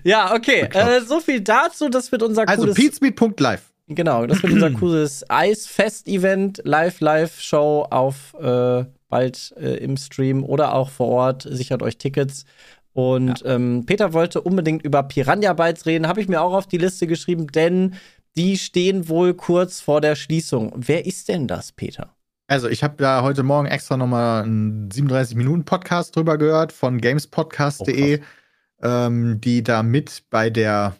[0.03, 0.67] Ja, okay.
[0.73, 1.89] Äh, so viel dazu.
[1.89, 2.75] Das wird unser Also cooles.
[2.75, 3.61] peatsmeet.live.
[3.87, 10.89] Genau, das wird unser cooles Eisfest-Event, Live-Live-Show auf äh, bald äh, im Stream oder auch
[10.89, 11.47] vor Ort.
[11.49, 12.45] Sichert euch Tickets.
[12.93, 13.55] Und ja.
[13.55, 17.07] ähm, Peter wollte unbedingt über Piranha Bytes reden, habe ich mir auch auf die Liste
[17.07, 17.95] geschrieben, denn
[18.35, 20.73] die stehen wohl kurz vor der Schließung.
[20.75, 22.15] Wer ist denn das, Peter?
[22.47, 28.85] Also, ich habe da heute Morgen extra nochmal einen 37-Minuten-Podcast drüber gehört von gamespodcast.de, oh,
[28.85, 30.97] ähm, die da mit bei der,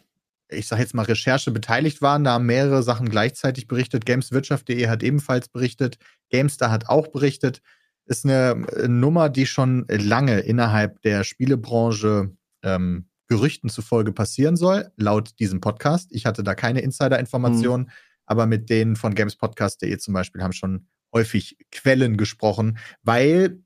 [0.48, 2.24] ich sag jetzt mal, Recherche beteiligt waren.
[2.24, 4.06] Da haben mehrere Sachen gleichzeitig berichtet.
[4.06, 5.98] Gameswirtschaft.de hat ebenfalls berichtet.
[6.30, 7.60] GameStar hat auch berichtet.
[8.06, 12.30] Ist eine äh, Nummer, die schon lange innerhalb der Spielebranche
[12.62, 16.08] ähm, Gerüchten zufolge passieren soll, laut diesem Podcast.
[16.12, 17.90] Ich hatte da keine Insider-Informationen, mhm.
[18.26, 23.62] aber mit denen von gamespodcast.de zum Beispiel haben schon häufig Quellen gesprochen, weil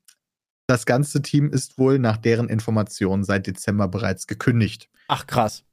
[0.67, 4.89] das ganze Team ist wohl nach deren Informationen seit Dezember bereits gekündigt.
[5.07, 5.63] Ach krass.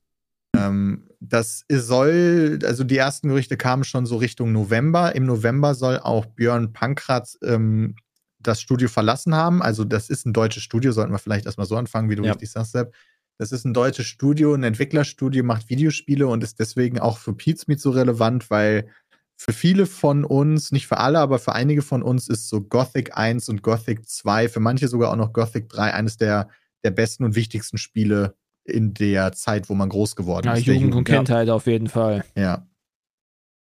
[0.57, 5.14] Ähm, das soll, also die ersten Gerüchte kamen schon so Richtung November.
[5.16, 7.97] Im November soll auch Björn Pankratz ähm,
[8.38, 9.62] das Studio verlassen haben.
[9.62, 12.33] Also das ist ein deutsches Studio, sollten wir vielleicht erstmal so anfangen, wie du ja.
[12.33, 12.94] richtig sagst, Sepp.
[13.38, 17.81] Das ist ein deutsches Studio, ein Entwicklerstudio, macht Videospiele und ist deswegen auch für Pizmeet
[17.81, 18.88] so relevant, weil
[19.37, 23.16] für viele von uns, nicht für alle, aber für einige von uns ist so Gothic
[23.16, 26.49] 1 und Gothic 2, für manche sogar auch noch Gothic 3, eines der,
[26.85, 30.66] der besten und wichtigsten Spiele in der Zeit, wo man groß geworden ja, ist.
[30.66, 31.55] Jugend, Jugend und Kindheit ja.
[31.55, 32.25] auf jeden Fall.
[32.37, 32.66] Ja.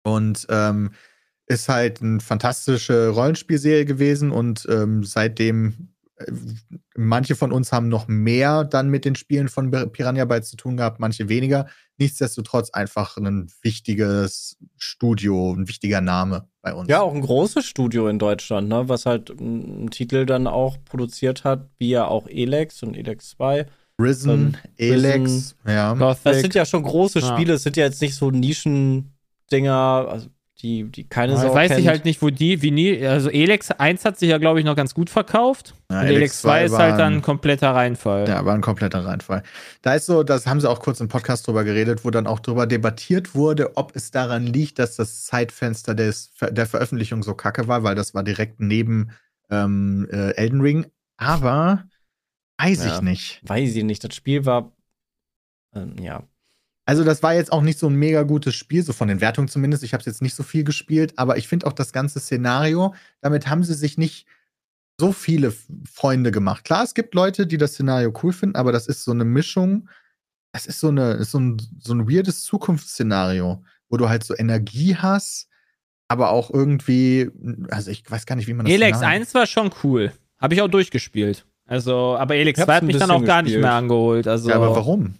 [0.04, 0.92] Und ähm,
[1.46, 5.88] ist halt eine fantastische Rollenspielserie gewesen und ähm, seitdem
[6.94, 10.76] manche von uns haben noch mehr dann mit den Spielen von Piranha Bytes zu tun
[10.76, 11.66] gehabt, manche weniger.
[11.98, 16.88] Nichtsdestotrotz einfach ein wichtiges Studio, ein wichtiger Name bei uns.
[16.88, 18.88] Ja, auch ein großes Studio in Deutschland, ne?
[18.88, 23.66] was halt einen Titel dann auch produziert hat, wie ja auch Elex und Elex 2.
[24.00, 25.94] Risen, ähm, Elex, Risen, ja.
[25.94, 26.24] Gothic.
[26.24, 30.28] Das sind ja schon große Spiele, es sind ja jetzt nicht so Nischendinger, also
[30.62, 31.80] die, die keine Sau Weiß kennt.
[31.80, 34.64] ich halt nicht, wo die, wie nie, also Elex 1 hat sich ja, glaube ich,
[34.64, 35.74] noch ganz gut verkauft.
[35.90, 38.26] Ja, und Elex 2 ist halt dann ein kompletter Reinfall.
[38.26, 39.42] Ja, war ein kompletter Reinfall.
[39.82, 42.40] Da ist so, das haben sie auch kurz im Podcast drüber geredet, wo dann auch
[42.40, 47.68] drüber debattiert wurde, ob es daran liegt, dass das Zeitfenster des, der Veröffentlichung so kacke
[47.68, 49.10] war, weil das war direkt neben
[49.50, 50.86] ähm, äh, Elden Ring.
[51.18, 51.84] Aber
[52.58, 53.40] weiß ja, ich nicht.
[53.42, 54.02] Weiß ich nicht.
[54.02, 54.72] Das Spiel war,
[55.74, 56.22] ähm, ja,
[56.86, 59.48] also das war jetzt auch nicht so ein mega gutes Spiel, so von den Wertungen
[59.48, 59.82] zumindest.
[59.82, 62.94] Ich habe es jetzt nicht so viel gespielt, aber ich finde auch das ganze Szenario,
[63.20, 64.26] damit haben sie sich nicht
[64.98, 65.52] so viele
[65.92, 66.64] Freunde gemacht.
[66.64, 69.88] Klar, es gibt Leute, die das Szenario cool finden, aber das ist so eine Mischung.
[70.52, 74.34] Es ist so, eine, ist so, ein, so ein weirdes Zukunftsszenario, wo du halt so
[74.36, 75.48] Energie hast,
[76.06, 77.30] aber auch irgendwie,
[77.68, 80.12] also ich weiß gar nicht, wie man das Elex 1 war schon cool.
[80.38, 81.44] Habe ich auch durchgespielt.
[81.66, 83.58] Also, aber Elex 2 hat mich dann auch gar gespielt.
[83.58, 84.28] nicht mehr angeholt.
[84.28, 85.16] Also, ja, aber warum?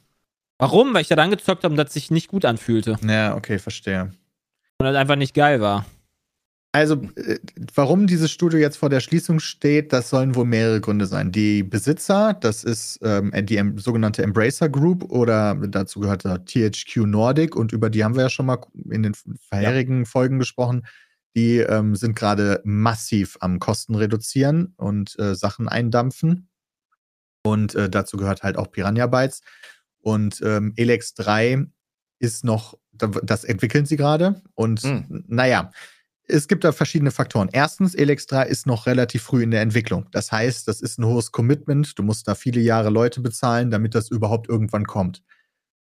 [0.59, 0.95] Warum?
[0.95, 2.99] Weil ich da angezockt habe und das sich nicht gut anfühlte.
[3.07, 4.13] Ja, okay, verstehe.
[4.79, 5.85] Und das einfach nicht geil war.
[6.77, 7.39] Also, äh,
[7.75, 11.33] warum dieses Studio jetzt vor der Schließung steht, das sollen wohl mehrere Gründe sein.
[11.33, 17.07] Die Besitzer, das ist ähm, die em sogenannte Embracer Group oder dazu gehört der THQ
[17.07, 18.59] Nordic und über die haben wir ja schon mal
[18.91, 19.15] in den
[19.49, 20.05] vorherigen ja.
[20.05, 20.87] Folgen gesprochen.
[21.35, 26.51] Die ähm, sind gerade massiv am Kosten reduzieren und äh, Sachen eindampfen.
[27.43, 29.41] Und äh, dazu gehört halt auch Piranha Bytes.
[30.07, 31.67] Und ähm, Elex 3
[32.21, 34.41] ist noch, das entwickeln sie gerade.
[34.55, 35.25] Und mhm.
[35.27, 35.73] naja,
[36.29, 37.49] es gibt da verschiedene Faktoren.
[37.51, 40.07] Erstens, Elex 3 ist noch relativ früh in der Entwicklung.
[40.13, 41.99] Das heißt, das ist ein hohes Commitment.
[41.99, 45.25] Du musst da viele Jahre Leute bezahlen, damit das überhaupt irgendwann kommt.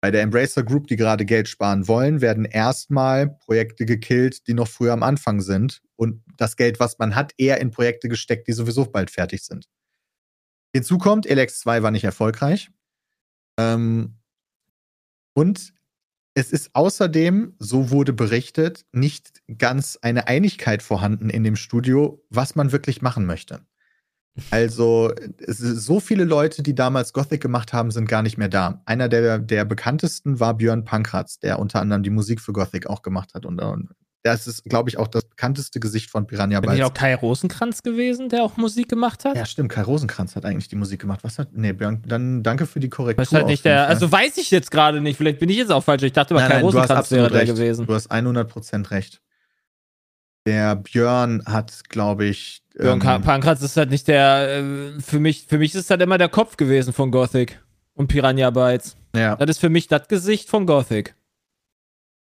[0.01, 4.69] Bei der Embracer Group, die gerade Geld sparen wollen, werden erstmal Projekte gekillt, die noch
[4.69, 8.55] früher am Anfang sind und das Geld, was man hat, eher in Projekte gesteckt, die
[8.55, 9.67] sowieso bald fertig sind.
[10.73, 12.71] Hinzu kommt, Elex 2 war nicht erfolgreich.
[13.59, 14.17] Ähm,
[15.35, 15.75] und
[16.35, 22.57] es ist außerdem, so wurde berichtet, nicht ganz eine Einigkeit vorhanden in dem Studio, was
[22.57, 23.61] man wirklich machen möchte.
[24.51, 25.13] Also,
[25.47, 28.83] so viele Leute, die damals Gothic gemacht haben, sind gar nicht mehr da.
[28.85, 33.03] Einer der, der bekanntesten war Björn Pankratz, der unter anderem die Musik für Gothic auch
[33.03, 33.91] gemacht hat und, und
[34.25, 36.73] das ist, glaube ich, auch das bekannteste Gesicht von Piranha Bytes.
[36.73, 39.37] Ist nicht auch Kai Rosenkranz gewesen, der auch Musik gemacht hat?
[39.37, 39.71] Ja, stimmt.
[39.71, 41.21] Kai Rosenkranz hat eigentlich die Musik gemacht.
[41.23, 41.49] Was hat.
[41.53, 43.21] Nee, Björn, dann danke für die Korrektur.
[43.21, 45.19] Weiß halt nicht der, also weiß ich jetzt gerade nicht.
[45.19, 46.03] Vielleicht bin ich jetzt auch falsch.
[46.05, 47.87] Ich dachte, aber Kai Rosenkranz wäre der gewesen.
[47.87, 49.21] Du hast 100% recht.
[50.47, 52.63] Der Björn hat, glaube ich.
[52.79, 54.59] Björn ähm, Pankratz ist halt nicht der.
[54.59, 58.49] Äh, für, mich, für mich ist halt immer der Kopf gewesen von Gothic und Piranha
[58.49, 58.97] Bytes.
[59.15, 59.37] Ja.
[59.37, 61.15] Das ist für mich das Gesicht von Gothic.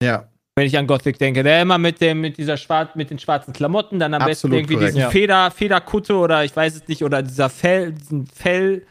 [0.02, 1.44] Ja, wenn ich an Gothic denke.
[1.44, 4.54] Der immer mit dem, mit dieser schwarz, mit den schwarzen Klamotten, dann am Absolut besten
[4.54, 5.10] irgendwie korrekt, diesen ja.
[5.10, 8.86] Feder, Federkutte oder ich weiß es nicht, oder dieser Fell, diesen Fell.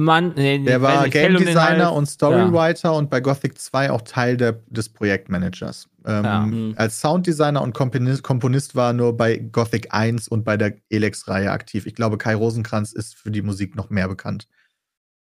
[0.00, 2.94] Mann, nee, der war Game Designer und Storywriter ja.
[2.94, 5.88] und bei Gothic 2 auch Teil der, des Projektmanagers.
[6.06, 6.40] Ähm, Ja.
[6.46, 6.74] Mhm.
[6.76, 11.50] Als Sounddesigner und Komponist, Komponist war er nur bei Gothic 1 und bei der Elex-Reihe
[11.50, 11.84] aktiv.
[11.84, 14.46] Ich glaube, Kai Rosenkranz ist für die Musik noch mehr bekannt.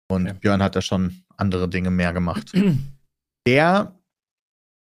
[0.07, 0.39] Und.
[0.41, 2.51] Björn hat da schon andere Dinge mehr gemacht.
[3.47, 3.93] Der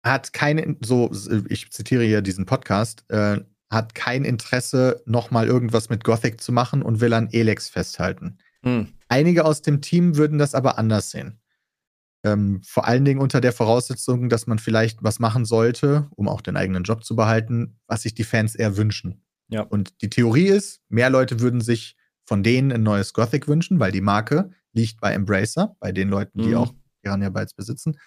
[0.04, 1.12] hat keine, so,
[1.50, 6.82] ich zitiere hier diesen Podcast, äh, hat kein Interesse, nochmal irgendwas mit Gothic zu machen
[6.82, 8.38] und will an Elex festhalten.
[8.64, 8.88] Hm.
[9.08, 11.40] Einige aus dem Team würden das aber anders sehen.
[12.24, 16.42] Ähm, vor allen Dingen unter der Voraussetzung, dass man vielleicht was machen sollte, um auch
[16.42, 19.24] den eigenen Job zu behalten, was sich die Fans eher wünschen.
[19.50, 19.62] Ja.
[19.62, 23.92] Und die Theorie ist, mehr Leute würden sich von denen ein neues Gothic wünschen, weil
[23.92, 26.58] die Marke liegt bei Embracer, bei den Leuten, die Mhm.
[26.58, 27.98] auch Piranha Bytes besitzen,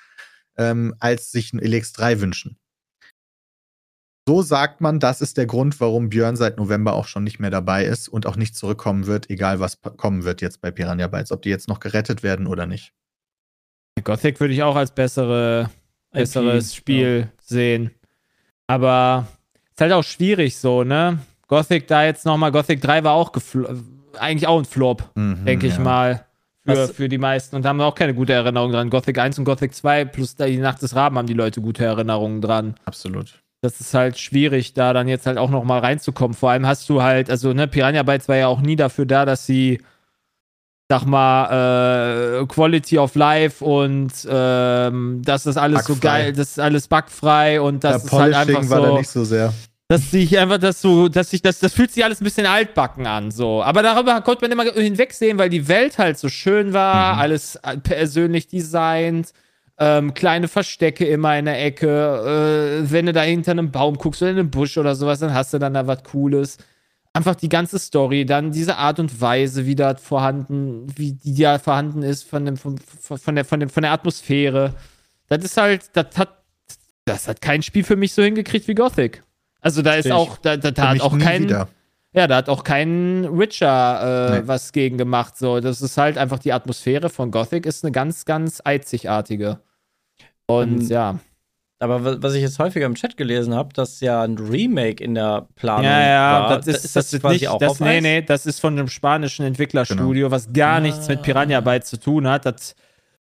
[0.56, 2.56] ähm, als sich ein Elex 3 wünschen.
[4.26, 7.50] So sagt man, das ist der Grund, warum Björn seit November auch schon nicht mehr
[7.50, 11.30] dabei ist und auch nicht zurückkommen wird, egal was kommen wird jetzt bei Piranha Bytes,
[11.30, 12.94] ob die jetzt noch gerettet werden oder nicht.
[14.02, 15.70] Gothic würde ich auch als bessere,
[16.10, 17.90] besseres Spiel sehen.
[18.66, 19.28] Aber
[19.72, 21.18] ist halt auch schwierig so, ne?
[21.46, 23.82] Gothic da jetzt nochmal, Gothic 3 war auch gefl-
[24.18, 25.82] eigentlich auch ein Flop, Mhm, denke ich ja.
[25.82, 26.26] mal.
[26.66, 27.56] Für, Was- für die meisten.
[27.56, 28.90] Und haben auch keine gute Erinnerung dran.
[28.90, 32.40] Gothic 1 und Gothic 2 plus die Nacht des Raben haben die Leute gute Erinnerungen
[32.40, 32.74] dran.
[32.86, 33.40] Absolut.
[33.62, 36.34] Das ist halt schwierig, da dann jetzt halt auch noch mal reinzukommen.
[36.34, 39.24] Vor allem hast du halt, also ne, Piranha Bytes war ja auch nie dafür da,
[39.24, 39.80] dass sie,
[40.90, 46.08] sag mal, äh, Quality of Life und ähm, dass das alles so Bugfrei.
[46.24, 48.98] geil, das ist alles bugfrei und das Der ist halt Polishing einfach war da so,
[48.98, 49.52] nicht so sehr.
[49.88, 53.06] Dass sich einfach das so, dass sich das, das fühlt sich alles ein bisschen altbacken
[53.06, 53.62] an, so.
[53.62, 57.20] Aber darüber konnte man immer hinwegsehen, weil die Welt halt so schön war, Mhm.
[57.20, 59.32] alles äh, persönlich designt,
[59.78, 62.82] ähm, kleine Verstecke immer in der Ecke.
[62.86, 65.34] Äh, wenn du da hinter einem Baum guckst oder in einem Busch oder sowas, dann
[65.34, 66.58] hast du dann da was Cooles.
[67.12, 71.58] Einfach die ganze Story, dann diese Art und Weise, wie da vorhanden, wie die da
[71.58, 74.74] vorhanden ist von dem, von, von der, von dem, von der Atmosphäre.
[75.28, 76.42] Das ist halt, das hat,
[77.04, 79.22] das hat kein Spiel für mich so hingekriegt wie Gothic.
[79.64, 80.12] Also da ist ich.
[80.12, 81.68] auch, da, da, hat auch kein, wieder.
[82.12, 84.46] ja, da hat auch kein Witcher äh, Nee.
[84.46, 85.36] was gegen gemacht.
[85.38, 89.58] So, das ist halt einfach die Atmosphäre von Gothic ist eine ganz, ganz einzigartige.
[90.46, 91.18] Und Ähm, ja.
[91.80, 95.14] Aber wa- was ich jetzt häufiger im Chat gelesen habe, dass ja ein Remake in
[95.14, 96.56] der Planung Ja, ja, war.
[96.58, 98.88] das ist, ist das, das quasi nicht, auch das, nee, nee, das ist von einem
[98.88, 102.46] spanischen Entwicklerstudio, was gar nichts mit Piranha Bytes zu tun hat.
[102.46, 102.74] Das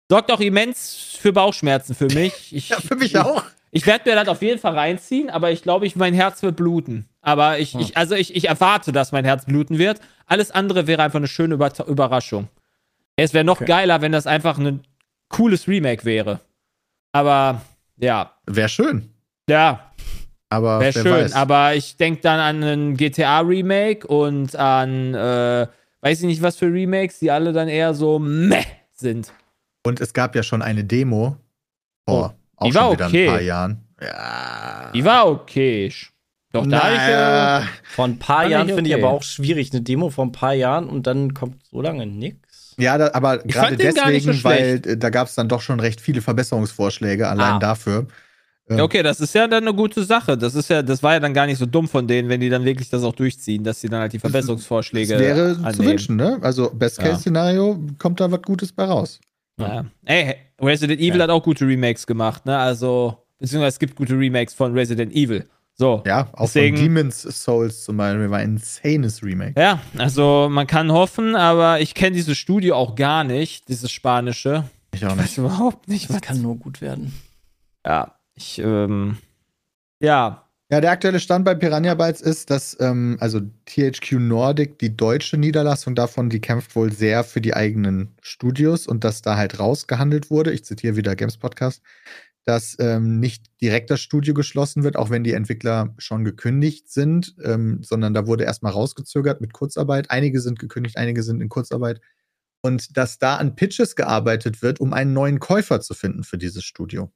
[0.10, 2.54] sorgt auch immens für Bauchschmerzen für mich.
[2.54, 3.44] Ich, Ja, für mich auch.
[3.72, 6.56] Ich werde mir das auf jeden Fall reinziehen, aber ich glaube, ich, mein Herz wird
[6.56, 7.06] bluten.
[7.22, 10.00] Aber ich, ich also ich, ich erwarte, dass mein Herz bluten wird.
[10.26, 12.48] Alles andere wäre einfach eine schöne Über Überraschung.
[13.18, 13.66] Es wäre noch Okay.
[13.66, 14.82] geiler, wenn das einfach ein
[15.30, 16.40] cooles Remake wäre.
[17.12, 17.62] Aber
[17.98, 19.10] ja, Wäre schön.
[19.50, 19.92] ja,
[20.50, 21.12] Aber wäre schön.
[21.12, 21.34] weiß.
[21.34, 25.68] Aber ich denke dann an ein GTA-Remake und an, äh,
[26.02, 29.34] weiß ich nicht, was für Remakes, die alle dann eher so meh sind.
[29.86, 31.36] Und es gab ja schon eine Demo
[32.08, 33.26] vor auch die war schon wieder okay.
[33.28, 33.84] ein paar Jahren.
[34.02, 34.92] Ja.
[34.94, 35.92] Die war okay.
[36.54, 37.68] Doch, da hab ich, äh, naja.
[37.96, 39.04] Vor ein paar Jahren ich finde ich okay.
[39.04, 39.72] aber auch schwierig.
[39.72, 42.76] Eine Demo vor ein paar Jahren und dann kommt so lange nix.
[42.80, 45.80] Ja, da, aber gerade nicht so deswegen, weil äh, da gab es dann doch schon
[45.80, 47.60] recht viele Verbesserungsvorschläge allein Ah.
[47.60, 48.08] dafür.
[48.70, 50.38] Ja, okay, das ist ja dann eine gute Sache.
[50.38, 52.50] Das ist ja, das war ja dann gar nicht so dumm von denen, wenn die
[52.50, 55.88] dann wirklich das auch durchziehen, dass sie dann halt die Das Verbesserungsvorschläge wäre zu annehmen.
[55.88, 56.38] wünschen, ne?
[56.42, 59.22] Also Best-Case-Szenario kommt da was Gutes bei raus.
[59.60, 59.86] Ja.
[60.06, 61.24] Ey, Resident Evil Ja.
[61.24, 62.58] hat auch gute Remakes gemacht, ne?
[62.58, 65.48] Also, beziehungsweise es gibt gute Remakes von Resident Evil.
[65.74, 66.02] So.
[66.08, 69.60] Ja, auch Deswegen- von Demon's Souls zum Beispiel war ein insanes Remake.
[69.60, 74.64] Ja, also man kann hoffen, aber ich kenne dieses Studio auch gar nicht, dieses spanische.
[74.94, 75.38] Ich auch Ich weiß nicht.
[75.38, 76.22] überhaupt nicht, Das was.
[76.22, 77.14] kann nur gut werden.
[77.86, 79.18] Ja, ich, ähm,
[80.00, 84.98] ja, Ja, der aktuelle Stand bei Piranha Bytes ist, dass ähm, also THQ Nordic, die
[84.98, 89.60] deutsche Niederlassung davon, die kämpft wohl sehr für die eigenen Studios und dass da halt
[89.60, 90.52] rausgehandelt wurde.
[90.52, 91.82] Ich zitiere wieder Games Podcast,
[92.44, 97.36] dass ähm, nicht direkt das Studio geschlossen wird, auch wenn die Entwickler schon gekündigt sind,
[97.46, 100.12] ähm, sondern da wurde erstmal rausgezögert mit Kurzarbeit.
[100.12, 102.02] Einige sind gekündigt, einige sind in Kurzarbeit.
[102.62, 106.66] Und dass da an Pitches gearbeitet wird, um einen neuen Käufer zu finden für dieses
[106.66, 107.10] Studio.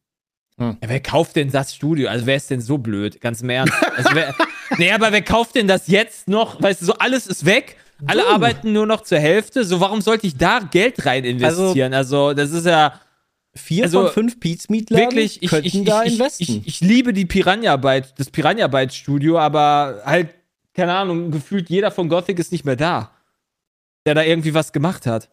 [0.59, 2.09] Ja, wer kauft denn das Studio?
[2.09, 3.19] Also wer ist denn so blöd?
[3.19, 3.73] Ganz im Ernst.
[3.95, 4.35] Also wer,
[4.77, 6.61] nee, aber wer kauft denn das jetzt noch?
[6.61, 7.77] Weißt du, so alles ist weg.
[8.05, 8.27] Alle Du.
[8.29, 9.63] arbeiten nur noch zur Hälfte.
[9.63, 11.93] So, warum sollte ich da Geld rein investieren?
[11.93, 12.99] Also, das ist ja
[13.53, 14.37] Vier Also, von fünf
[14.69, 16.43] Mietladen wirklich, ich, könnten ich, da ich, investen.
[16.43, 20.29] ich, ich, ich liebe die Piranha Bytes, das Piranha Bytes Studio, aber halt,
[20.73, 23.11] keine Ahnung, gefühlt jeder von Gothic ist nicht mehr da,
[24.05, 25.29] der da irgendwie was gemacht hat.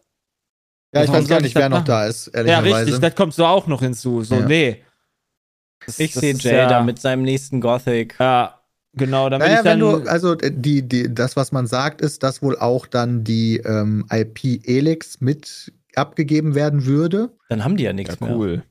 [0.93, 1.85] Ja, ich weiß gar nicht, wer noch machen?
[1.87, 2.85] da ist, Ja, ehrlicherweise.
[2.87, 4.21] richtig, das kommt so auch noch hinzu.
[4.23, 4.45] So, Ja.
[4.45, 4.83] nee.
[5.97, 8.15] Das- ich das sehe Jay ja- mit seinem nächsten Gothic.
[8.19, 8.59] Ja,
[8.93, 9.81] genau, damit Naja, ich dann.
[9.81, 13.23] wenn du, also äh, die, die, das, was man sagt, ist, dass wohl auch dann
[13.23, 17.29] die ähm, IP Elix mit abgegeben werden würde.
[17.49, 18.35] Dann haben die ja nichts ja, mehr.
[18.37, 18.63] cool.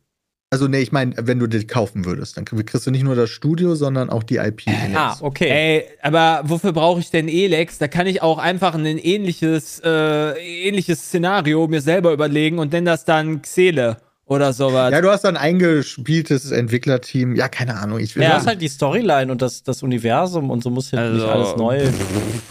[0.51, 3.29] Also, nee, ich meine, wenn du die kaufen würdest, dann kriegst du nicht nur das
[3.29, 4.63] Studio, sondern auch die IP.
[4.95, 5.49] Ah, okay.
[5.51, 7.77] Ey, aber wofür brauche ich denn Elex?
[7.77, 10.31] Da kann ich auch einfach ein ähnliches, äh,
[10.67, 13.99] ähnliches Szenario mir selber überlegen und nenn das dann Xele
[14.29, 14.93] oder sowas.
[14.93, 17.35] Ja, du hast dann ein eingespieltes Entwicklerteam.
[17.35, 17.99] Ja, keine Ahnung.
[17.99, 20.91] Ich will Ja, das ist halt die Storyline und das, das Universum und so muss
[20.91, 21.89] ja nicht Also, alles neu.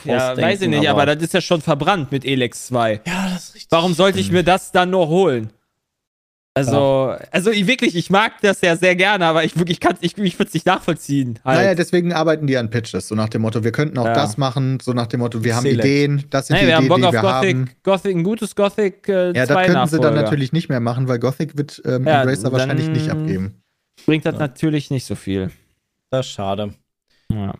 [0.04, 3.02] ja, weiß ich nicht, aber, das ist ja schon verbrannt mit Elex 2.
[3.06, 3.72] Ja, das ist richtig.
[3.72, 5.52] Warum sollte ich mir das dann nur holen?
[6.58, 10.17] Also, also ich wirklich, ich mag das ja sehr gerne, aber ich wirklich kann ich,
[10.17, 11.39] ich würde es nicht nachvollziehen.
[11.46, 11.60] Halt.
[11.60, 14.13] Naja, deswegen arbeiten die an Pitches, so nach dem Motto, wir könnten auch Ja.
[14.13, 15.86] das machen, so nach dem Motto, wir haben Select.
[15.86, 17.70] Ideen, das sind nee, die wir haben Ideen, Bock die auf wir Gothic, haben.
[17.84, 20.22] Gothic, ein gutes Gothic äh, Ja, 2 das könnten sie dann Nachfolger.
[20.22, 23.62] natürlich nicht mehr machen, weil Gothic wird ähm, Ja, Embracer wahrscheinlich nicht abgeben.
[24.06, 25.52] Bringt das natürlich nicht so viel.
[26.10, 26.74] Das ist schade.
[27.32, 27.54] Ja,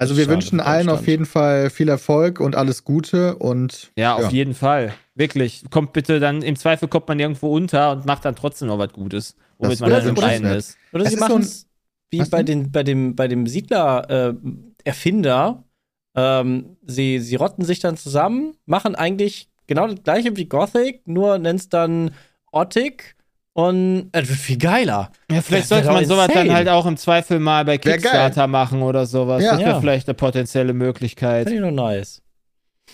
[0.00, 4.14] Also wir Schade wünschen allen auf jeden Fall viel Erfolg und alles Gute und ja
[4.14, 4.30] auf Ja.
[4.30, 4.94] jeden Fall.
[5.14, 5.64] Wirklich.
[5.70, 8.92] Kommt bitte dann, im Zweifel kommt man irgendwo unter und macht dann trotzdem noch was
[8.92, 9.36] Gutes.
[9.58, 10.16] Womit Das man dann.
[10.16, 10.78] Reinen ist.
[10.92, 11.66] Oder Es sie machen es
[12.10, 15.64] wie bei, den, bei dem, bei dem Siedler-Erfinder.
[16.16, 21.38] ähm, sie, sie rotten sich dann zusammen, machen eigentlich genau das gleiche wie Gothic, nur
[21.38, 22.10] nennt es dann
[22.50, 23.14] Ottic
[23.52, 25.10] und es wird viel geiler.
[25.30, 26.54] Ja, vielleicht sollte man sowas dann insane.
[26.54, 29.42] halt auch im Zweifel mal bei Kickstarter machen oder sowas.
[29.42, 29.52] Ja.
[29.52, 29.80] Das wäre Ja.
[29.80, 31.48] vielleicht eine potenzielle Möglichkeit.
[31.48, 32.22] Finde ich noch nice.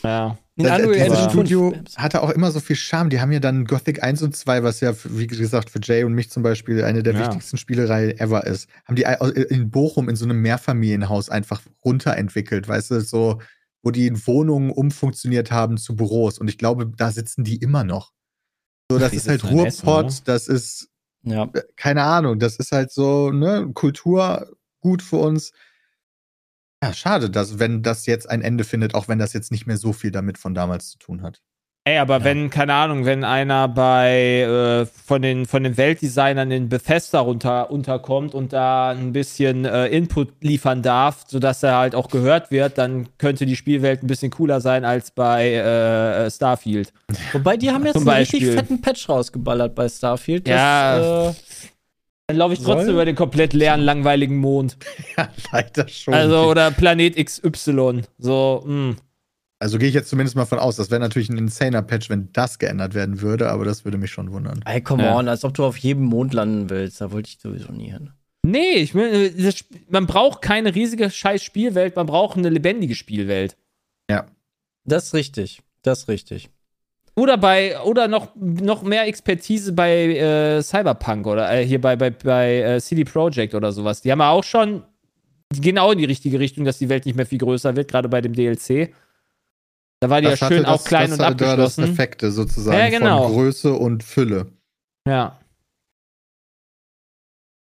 [0.03, 0.39] Ja.
[0.59, 1.97] In Das, Unreal dieses Engine Studio 5.
[1.99, 3.11] hatte auch immer so viel Charme.
[3.11, 6.15] Die haben ja dann Gothic 1 und 2, was ja, wie gesagt, für Jay und
[6.15, 7.21] mich zum Beispiel eine der Ja.
[7.21, 9.05] wichtigsten Spielereien ever ist, haben die
[9.51, 13.41] in Bochum in so einem Mehrfamilienhaus einfach runterentwickelt, weißt du, so,
[13.83, 16.39] wo die Wohnungen umfunktioniert haben zu Büros.
[16.39, 18.13] Und ich glaube, da sitzen die immer noch.
[18.91, 20.23] So, das ist halt Essen, Ruhrpott, oder?
[20.25, 20.89] das ist,
[21.23, 21.51] Ja.
[21.53, 25.53] äh, keine Ahnung, das ist halt so, ne, Kultur gut für uns.
[26.83, 29.79] Ja, schade, dass, wenn das jetzt ein Ende findet, auch wenn das jetzt nicht mehr
[29.79, 31.43] so viel damit von damals zu tun hat.
[31.89, 32.25] Ey, aber Ja.
[32.25, 37.71] wenn, keine Ahnung, wenn einer bei äh, von, den, von den Weltdesignern in Bethesda runter,
[37.71, 42.77] unterkommt und da ein bisschen äh, Input liefern darf, sodass er halt auch gehört wird,
[42.77, 46.93] dann könnte die Spielwelt ein bisschen cooler sein als bei äh, Starfield.
[47.33, 50.49] Wobei, die haben jetzt einen richtig fetten Patch rausgeballert bei Starfield.
[50.49, 51.29] Das, Ja.
[51.31, 51.35] äh,
[52.27, 52.95] Dann laufe ich trotzdem Soll?
[52.95, 54.77] über den komplett leeren, langweiligen Mond.
[55.17, 56.13] Ja, leider schon.
[56.15, 58.03] Also, oder Planet XY.
[58.19, 58.97] So, hm.
[59.59, 62.29] Also gehe ich jetzt zumindest mal von aus, das wäre natürlich ein insaner Patch, wenn
[62.33, 64.61] das geändert werden würde, aber das würde mich schon wundern.
[64.67, 65.17] ey, come Ja.
[65.17, 67.01] on, als ob du auf jedem Mond landen willst.
[67.01, 68.11] Da wollte ich sowieso nie hin.
[68.45, 69.53] Nee, ich will, äh,
[69.89, 73.57] man braucht keine riesige scheiß Spielwelt, man braucht eine lebendige Spielwelt.
[74.11, 74.27] Ja.
[74.85, 75.63] Das ist richtig.
[75.83, 76.51] Das ist richtig.
[77.17, 82.11] Oder bei, oder noch, noch mehr Expertise bei äh, Cyberpunk oder äh, hier bei, bei,
[82.11, 84.03] bei äh, CD Projekt oder sowas.
[84.03, 84.83] Die haben ja auch schon
[85.59, 88.21] genau in die richtige Richtung, dass die Welt nicht mehr viel größer wird, gerade bei
[88.21, 88.93] dem DLC.
[90.01, 91.81] Da war die Das ja schön das, auch klein das und abgeschlossen.
[91.83, 93.25] Das Effekte sozusagen Ja, genau.
[93.25, 94.53] von Größe und Fülle.
[95.09, 95.39] ja.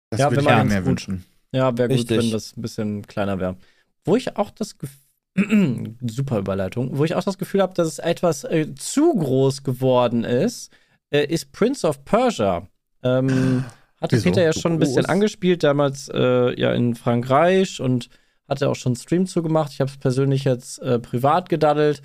[0.09, 1.25] Das Ja, würde ich man mir mehr gut- wünschen.
[1.51, 2.17] Ja, wäre gut, Richtig.
[2.19, 3.57] wenn das ein bisschen kleiner wäre.
[4.05, 4.99] Wo ich auch das Gefühl.
[6.01, 6.95] Super Überleitung.
[6.97, 10.71] Wo ich auch das Gefühl habe, dass es etwas äh, zu groß geworden ist,
[11.11, 12.67] äh, ist Prince of Persia.
[13.01, 13.65] Ähm,
[13.99, 14.25] hatte Wieso?
[14.29, 18.09] Peter ja schon ein bisschen angespielt, damals äh, ja in Frankreich und
[18.47, 19.71] hatte auch schon einen Stream zugemacht.
[19.71, 22.03] Ich habe es persönlich jetzt äh, privat gedaddelt.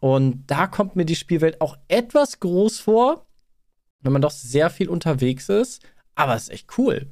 [0.00, 3.26] Und da kommt mir die Spielwelt auch etwas groß vor,
[4.00, 5.82] wenn man doch sehr viel unterwegs ist.
[6.14, 7.08] Aber es ist echt cool.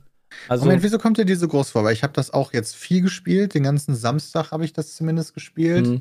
[0.48, 1.84] Also, Moment, wieso kommt dir die so groß vor?
[1.84, 3.54] Weil ich habe das auch jetzt viel gespielt.
[3.54, 5.86] Den ganzen Samstag habe ich das zumindest gespielt.
[5.86, 6.00] mh.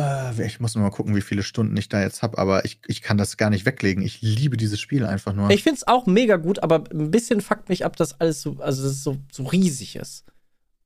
[0.00, 2.80] Äh, ich muss noch mal gucken, wie viele Stunden ich da jetzt habe, aber ich,
[2.86, 4.02] ich kann das gar nicht weglegen.
[4.02, 5.50] Ich liebe dieses Spiel einfach nur.
[5.50, 8.56] Ich finde es auch mega gut, aber ein bisschen fuckt mich ab, dass alles so,
[8.60, 10.24] also so, so riesig ist.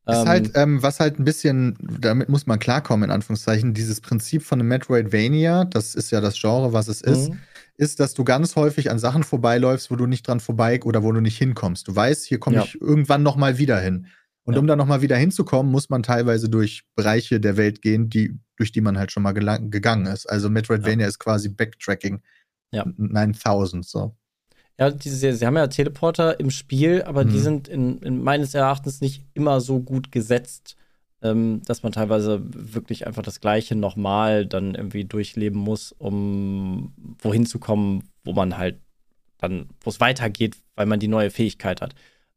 [0.08, 4.00] Ist Ähm, halt, ähm, was halt ein bisschen, damit muss man klarkommen, in Anführungszeichen, dieses
[4.00, 7.38] Prinzip von einem Metroidvania, das ist ja das Genre, was es ist, mhm.
[7.76, 11.10] ist, dass du ganz häufig an Sachen vorbeiläufst, wo du nicht dran vorbei oder wo
[11.10, 11.88] du nicht hinkommst.
[11.88, 12.62] Du weißt, hier komme Ja.
[12.64, 14.06] ich irgendwann noch mal wieder hin.
[14.44, 14.60] Und Ja.
[14.60, 18.38] um da noch mal wieder hinzukommen, muss man teilweise durch Bereiche der Welt gehen, die,
[18.56, 20.26] durch die man halt schon mal gegangen ist.
[20.26, 22.22] Also Metroidvania ist quasi Backtracking.
[22.70, 22.84] Ja.
[22.96, 24.16] 9000, so.
[24.78, 27.42] Ja, diese, sie haben ja Teleporter im Spiel, aber die Mhm.
[27.42, 30.76] sind in, in meines Erachtens nicht immer so gut gesetzt,
[31.22, 37.46] ähm, dass man teilweise wirklich einfach das Gleiche nochmal dann irgendwie durchleben muss, um wohin
[37.46, 38.78] zu kommen, wo man halt
[39.38, 41.94] dann, wo es weitergeht, weil man die neue Fähigkeit hat.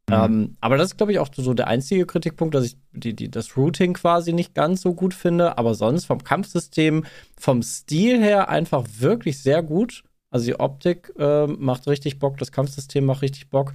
[0.09, 0.13] Mhm.
[0.15, 3.29] Ähm, aber das ist, glaube ich, auch so der einzige Kritikpunkt, dass ich die, die,
[3.29, 5.57] das Routing quasi nicht ganz so gut finde.
[5.57, 7.05] Aber sonst vom Kampfsystem,
[7.37, 10.03] vom Stil her einfach wirklich sehr gut.
[10.32, 13.73] Also die Optik äh, macht richtig Bock, das Kampfsystem macht richtig Bock.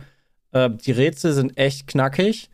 [0.52, 2.48] Äh, die Rätsel sind echt knackig.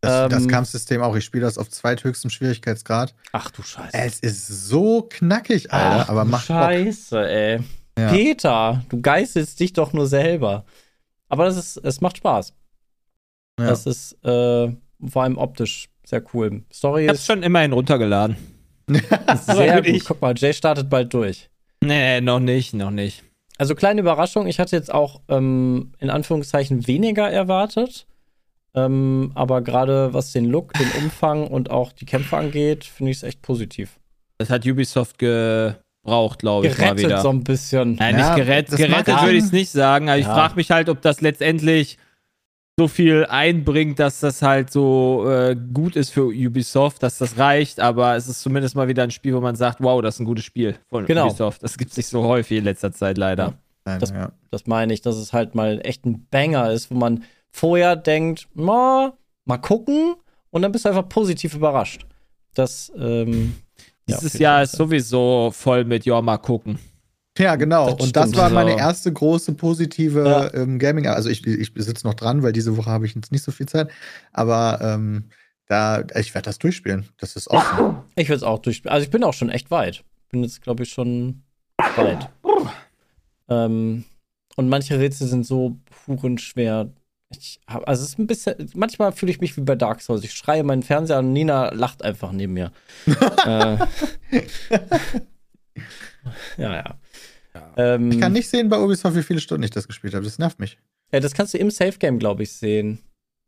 [0.00, 1.16] Das, das Ähm, Kampfsystem auch.
[1.16, 3.14] Ich spiele das auf zweithöchstem Schwierigkeitsgrad.
[3.32, 3.90] Ach du Scheiße.
[3.92, 6.56] Es ist so knackig, Alter, Ach, aber macht Bock.
[6.56, 7.60] Scheiße, ey.
[7.98, 8.10] Ja.
[8.10, 10.64] Peter, du geißelst dich doch nur selber.
[11.28, 12.52] Aber das ist, es macht Spaß.
[13.58, 13.68] Ja.
[13.68, 14.76] Das ist äh,
[15.08, 16.62] vor allem optisch sehr cool.
[16.72, 18.36] Story Ich hab's ist schon immerhin runtergeladen.
[19.46, 21.48] sehr gut, Guck mal, Jay startet bald durch.
[21.82, 23.24] Nee, noch nicht, noch nicht.
[23.58, 28.06] Also kleine Überraschung, ich hatte jetzt auch ähm, in Anführungszeichen weniger erwartet.
[28.74, 33.18] Ähm, aber gerade was den Look, den Umfang und auch die Kämpfe angeht, finde ich
[33.18, 33.98] es echt positiv.
[34.38, 37.20] Das hat Ubisoft gebraucht, glaube ich, mal Gerettet wieder.
[37.22, 37.94] so ein bisschen.
[37.94, 39.22] Nein, Ja, nicht gerett, gerettet ich.
[39.22, 40.34] würde ich es nicht sagen, aber ich Ja.
[40.34, 41.96] frage mich halt, ob das letztendlich
[42.78, 47.80] so viel einbringt, dass das halt so äh, gut ist für Ubisoft, dass das reicht,
[47.80, 50.26] aber es ist zumindest mal wieder ein Spiel, wo man sagt, wow, das ist ein
[50.26, 51.26] gutes Spiel von Genau.
[51.28, 51.62] Ubisoft.
[51.62, 53.54] Das gibt es nicht so häufig in letzter Zeit leider.
[53.86, 54.30] Nein, Das- ja.
[54.50, 58.46] Das meine ich, dass es halt mal echt ein Banger ist, wo man vorher denkt,
[58.54, 59.14] ma,
[59.46, 60.14] mal gucken
[60.50, 62.04] und dann bist du einfach positiv überrascht.
[62.54, 63.54] Das, ähm,
[64.08, 66.78] ja, Dieses finde Jahr ist sowieso voll mit, ja, mal gucken.
[67.38, 67.90] Ja, genau.
[67.94, 68.78] Das und das war meine So.
[68.78, 70.54] erste große positive Ja.
[70.54, 71.06] ähm, Gaming.
[71.06, 73.66] Also ich, ich sitze noch dran, weil diese Woche habe ich jetzt nicht so viel
[73.66, 73.90] Zeit.
[74.32, 75.24] Aber ähm,
[75.68, 77.08] da, ich werde das durchspielen.
[77.18, 78.04] Das ist awesome.
[78.14, 78.92] Ich will es auch durchspielen.
[78.92, 80.02] Also ich bin auch schon echt weit.
[80.30, 81.42] Bin jetzt, glaube ich, schon
[81.96, 82.28] weit.
[83.48, 84.04] ähm,
[84.56, 85.76] und manche Rätsel sind so
[86.06, 86.88] hurenschwer.
[87.30, 90.22] Ich hab, also es ist ein bisschen, manchmal fühle ich mich wie bei Dark Souls.
[90.24, 92.70] Ich schreie meinen Fernseher an und Nina lacht einfach neben mir.
[93.44, 93.76] äh,
[96.56, 96.94] ja, ja.
[97.76, 100.24] Ähm, Ich kann nicht sehen bei Ubisoft, wie viele Stunden ich das gespielt habe.
[100.24, 100.78] Das nervt mich.
[101.12, 102.98] Ja, das kannst du im Safe Game, glaube ich, sehen.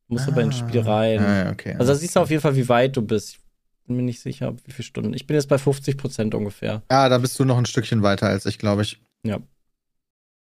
[0.07, 1.21] Du musst aber ins Spiel rein.
[1.21, 1.75] Ah, ja, okay.
[1.79, 3.31] Also da siehst du auf jeden Fall, wie weit du bist.
[3.35, 3.41] Ich
[3.87, 5.15] bin mir nicht sicher, wie viele Stunden.
[5.15, 6.83] Ich bin jetzt bei 50 Prozent ungefähr.
[6.91, 9.01] Ja, da bist du noch ein Stückchen weiter als ich, glaube ich.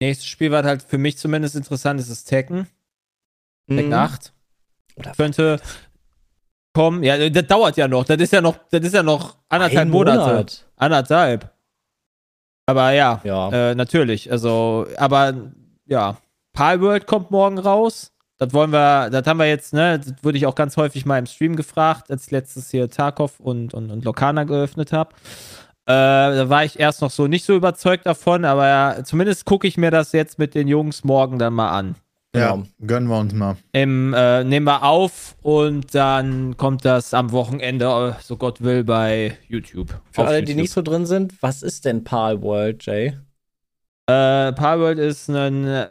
[0.01, 2.67] Nächstes Spiel, was halt für mich zumindest interessant ist, ist Tekken.
[3.69, 3.93] Tekken Mhm.
[3.93, 4.33] 8.
[4.97, 5.59] Oder Könnte
[6.73, 7.01] kommen.
[7.03, 8.03] Ja, das dauert ja noch.
[8.05, 10.19] Das ist ja noch, das ist ja noch anderthalb Ein Monate.
[10.19, 10.69] Monat.
[10.75, 11.54] Anderthalb.
[12.65, 13.49] Aber ja, Ja.
[13.49, 14.31] äh, natürlich.
[14.31, 15.33] Also, aber
[15.85, 16.17] ja,
[16.53, 18.11] Palworld kommt morgen raus.
[18.37, 21.17] Das wollen wir, das haben wir jetzt, ne, das wurde ich auch ganz häufig mal
[21.17, 25.11] im Stream gefragt, als ich letztes hier Tarkov und, und, und Lokana geöffnet habe.
[25.85, 29.67] Äh, da war ich erst noch so nicht so überzeugt davon, aber ja, zumindest gucke
[29.67, 31.95] ich mir das jetzt mit den Jungs morgen dann mal an.
[32.35, 32.57] Genau.
[32.57, 33.57] Ja, gönnen wir uns mal.
[33.71, 37.85] Im, äh, nehmen wir auf und dann kommt das am Wochenende,
[38.17, 39.89] äh, so Gott will, bei YouTube.
[40.11, 40.61] Für Auf alle, die YouTube.
[40.61, 43.17] nicht so drin sind, was ist denn Pal World, Jay?
[44.07, 45.65] Äh, Palworld ist ein.
[45.65, 45.89] äh,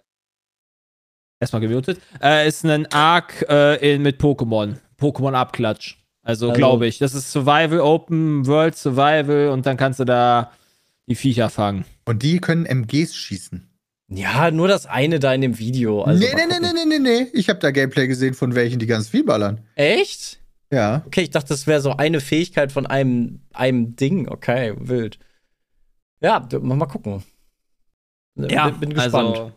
[1.40, 2.00] Erstmal gemutet.
[2.22, 4.76] Äh, ist ein Arc äh, in, mit Pokémon.
[5.00, 5.96] Pokémon-Abklatsch.
[6.22, 6.98] Also, Also- glaube ich.
[6.98, 10.52] Das ist Survival, Open World Survival und dann kannst du da
[11.06, 11.84] die Viecher fangen.
[12.06, 13.68] Und die können MGs schießen.
[14.16, 16.02] Ja, nur das eine da in dem Video.
[16.02, 16.88] Also nee, nee, nee, gucken.
[16.88, 17.30] nee, nee, nee.
[17.32, 19.60] Ich habe da Gameplay gesehen von welchen, die ganz viel ballern.
[19.74, 20.40] Echt?
[20.70, 21.02] Ja.
[21.06, 24.28] Okay, ich dachte, das wäre so eine Fähigkeit von einem, einem Ding.
[24.28, 25.18] Okay, wild.
[26.20, 27.22] Ja, mal mal gucken.
[28.34, 29.38] bin, bin gespannt.
[29.38, 29.52] Also,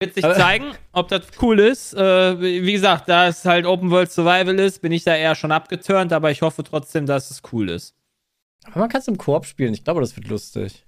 [0.00, 1.94] wird sich zeigen, ob das cool ist.
[1.94, 5.34] Äh, wie wie gesagt, da es halt Open World Survival ist, bin ich da eher
[5.34, 7.94] schon abgeturnt, aber ich hoffe trotzdem, dass es cool ist.
[8.64, 9.74] Aber man kann es im Koop spielen.
[9.74, 10.85] Ich glaube, das wird lustig.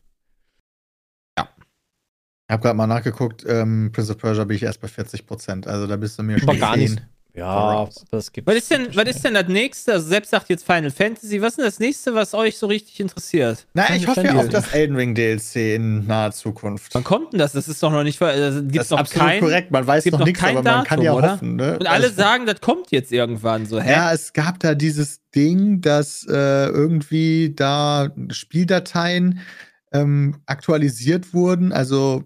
[2.49, 5.67] Ich habe gerade mal nachgeguckt, ähm, Prince of Persia bin ich erst bei 40 Prozent.
[5.67, 6.81] Also da bist du mir schon gar 10.
[6.83, 7.03] nicht.
[7.35, 9.93] Ja, das gibt Was ist denn, was ist denn das nächste?
[9.93, 11.41] Also selbst sagt jetzt Final Fantasy.
[11.41, 13.67] Was ist denn das nächste, was euch so richtig interessiert?
[13.75, 16.93] Na, Keine ich hoffe ja auf das Elden Ring DLC in naher Zukunft.
[16.95, 17.53] Wann kommt denn das?
[17.53, 18.19] Das ist doch noch nicht.
[18.19, 19.41] ver- Also, das gibt's ist noch absolut kein.
[19.41, 19.71] korrekt.
[19.71, 21.33] Man weiß noch noch nichts, aber man kann Datum, ja oder?
[21.35, 21.57] hoffen.
[21.57, 21.79] Ne?
[21.79, 23.79] Und alle Also- sagen, das kommt jetzt irgendwann so.
[23.79, 23.93] Hä?
[23.93, 29.41] Ja, es gab da dieses Ding, dass äh, irgendwie da Spieldateien
[29.93, 31.73] ähm, aktualisiert wurden.
[31.73, 32.25] Also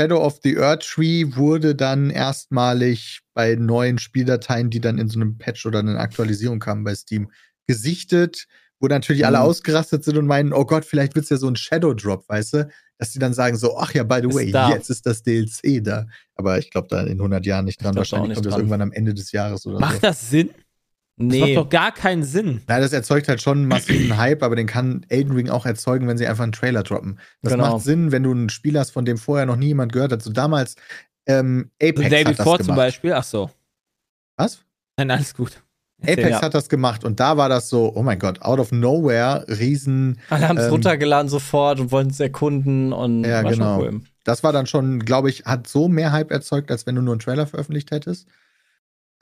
[0.00, 5.18] Shadow of the Earth Tree wurde dann erstmalig bei neuen Spieldateien, die dann in so
[5.20, 7.30] einem Patch oder einer Aktualisierung kamen bei Steam,
[7.66, 8.46] gesichtet,
[8.80, 9.44] wo natürlich alle Mhm.
[9.44, 12.54] ausgerastet sind und meinen, oh Gott, vielleicht wird es ja so ein Shadow Drop, weißt
[12.54, 12.68] du?
[12.98, 14.70] Dass die dann sagen so, ach ja, by the Ist way, da.
[14.70, 16.06] jetzt ist das DLC da.
[16.34, 17.94] Aber ich glaube da in 100 Jahren nicht dran.
[17.94, 18.60] Wahrscheinlich nicht kommt das dran.
[18.60, 19.80] irgendwann am Ende des Jahres oder so.
[19.80, 20.50] Macht das Sinn?
[21.28, 21.54] Das Nee.
[21.54, 22.62] macht doch gar keinen Sinn.
[22.66, 26.06] Nein, das erzeugt halt schon einen massiven Hype, aber den kann Elden Ring auch erzeugen,
[26.08, 27.18] wenn sie einfach einen Trailer droppen.
[27.42, 27.72] Das Genau.
[27.74, 30.22] macht Sinn, wenn du ein Spiel hast, von dem vorher noch nie jemand gehört hat.
[30.22, 30.76] So damals
[31.26, 32.66] ähm, Apex The Day hat das Before gemacht.
[32.66, 33.12] zum Beispiel.
[33.12, 33.50] Ach so.
[34.36, 34.64] Was?
[34.96, 35.62] Nein, alles gut.
[36.02, 36.42] Apex Ja.
[36.42, 40.18] hat das gemacht und da war das so, oh mein Gott, out of nowhere, riesen.
[40.30, 43.78] Alle haben es Ähm, runtergeladen sofort und wollten es erkunden und Ja, war genau.
[43.80, 44.00] schon cool.
[44.24, 47.14] Das war dann schon, glaube ich, hat so mehr Hype erzeugt, als wenn du nur
[47.14, 48.26] einen Trailer veröffentlicht hättest.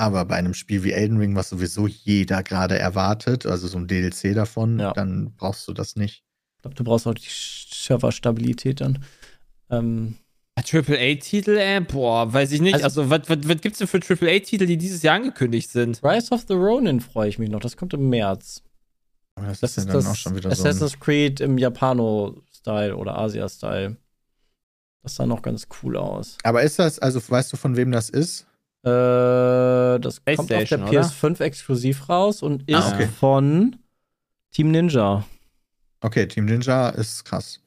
[0.01, 3.87] Aber bei einem Spiel wie Elden Ring, was sowieso jeder gerade erwartet, also so ein
[3.87, 4.93] DLC davon, Ja.
[4.95, 6.25] dann brauchst du das nicht.
[6.57, 9.05] Ich glaube, du brauchst auch die Serverstabilität dann.
[9.71, 10.17] Ähm,
[10.65, 12.75] Triple A-Titel, äh, boah, weiß ich nicht.
[12.83, 16.01] Also- Also, was, was, was gibt's denn für Triple A-Titel, die dieses Jahr angekündigt sind?
[16.03, 17.61] Rise of the Ronin freue ich mich noch.
[17.61, 18.63] Das kommt im März.
[19.37, 20.63] Aber das, Das ist ist dann das auch schon wieder so.
[20.63, 23.97] Assassin's Creed im Japano-Style oder Asia-Style.
[25.03, 26.37] Das sah noch ganz cool aus.
[26.43, 28.47] Aber ist das, also weißt du, von wem das ist?
[28.83, 31.01] Äh, das kommt auf der PlayStation, oder?
[31.03, 33.07] PS5 exklusiv raus und ist Ah, okay.
[33.09, 33.77] von
[34.53, 35.25] Team Ninja.
[36.01, 37.61] Okay, Team Ninja ist krass.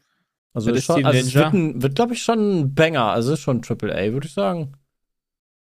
[0.53, 1.41] Also, Das ist schon, also es Ninja.
[1.41, 3.05] wird, ein- wird glaube ich, schon ein Banger.
[3.05, 4.73] Also ist schon Triple A, würde ich sagen.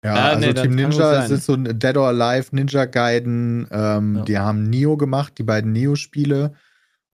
[0.04, 3.66] Ja, Ja, also nee, das Team Ninja ist so ein Dead or Alive, Ninja Gaiden,
[3.70, 4.22] ähm, Ja.
[4.24, 6.52] die haben Nio gemacht, die beiden Nio-Spiele.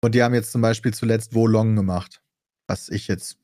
[0.03, 2.20] Und die haben jetzt zum Beispiel zuletzt Wolong gemacht.
[2.66, 3.39] Was ich jetzt,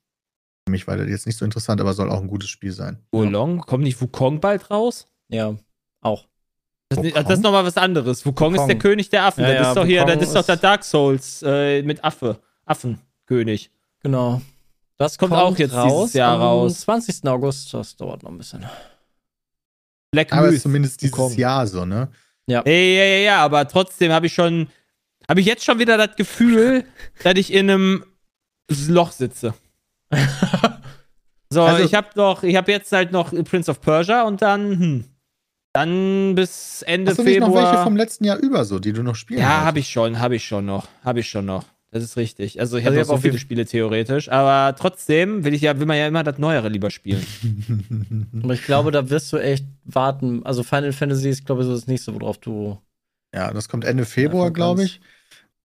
[0.69, 2.99] mich war das jetzt nicht so interessant, aber soll auch ein gutes Spiel sein.
[3.13, 5.07] Wulong, kommt nicht Wukong bald raus?
[5.29, 5.55] Ja,
[6.01, 6.27] auch.
[6.91, 8.25] Das, ist- das ist nochmal was anderes.
[8.27, 8.69] Wukong, ist Wukong.
[8.69, 9.43] der König der Affen.
[9.45, 11.83] Ja, das ja, ist doch hier, Wukong das ist doch der ist- Dark Souls äh,
[11.83, 12.39] mit Affe.
[12.67, 13.71] Affenkönig.
[14.01, 14.41] Genau.
[14.97, 16.81] Das Kommt auch jetzt dieses Jahr am raus.
[16.83, 17.25] 20.
[17.27, 17.73] August.
[17.75, 18.65] Das dauert noch ein bisschen.
[20.13, 20.57] Black Aber Myth.
[20.57, 21.35] ist zumindest dieses Wukong.
[21.37, 22.09] Jahr so, ne?
[22.47, 24.69] Ja, ja, ja, ja, aber trotzdem habe ich schon,
[25.29, 26.85] habe ich jetzt schon wieder das Gefühl,
[27.23, 28.05] dass ich in einem
[28.89, 29.55] Loch sitze.
[31.51, 34.71] so, Also- ich habe doch, ich habe jetzt halt noch Prince of Persia und dann,
[34.71, 35.05] hm,
[35.73, 37.63] dann bis Ende Hast du nicht Februar.
[37.63, 40.19] noch welche vom letzten Jahr über, so, die du noch spielen ja, habe ich schon,
[40.19, 41.65] habe ich schon noch, habe ich schon noch.
[41.93, 42.61] Das ist richtig.
[42.61, 45.87] Also ich Also habe so auf viele Spiele theoretisch, aber trotzdem will ich ja, will
[45.87, 47.27] man ja immer das Neuere lieber spielen.
[48.45, 50.47] Aber ich glaube, da wirst du echt warten.
[50.47, 52.79] Also Final Fantasy ist, glaube ich, so das nächste, worauf du.
[53.35, 55.01] Ja, das kommt Ende Februar, glaube ich.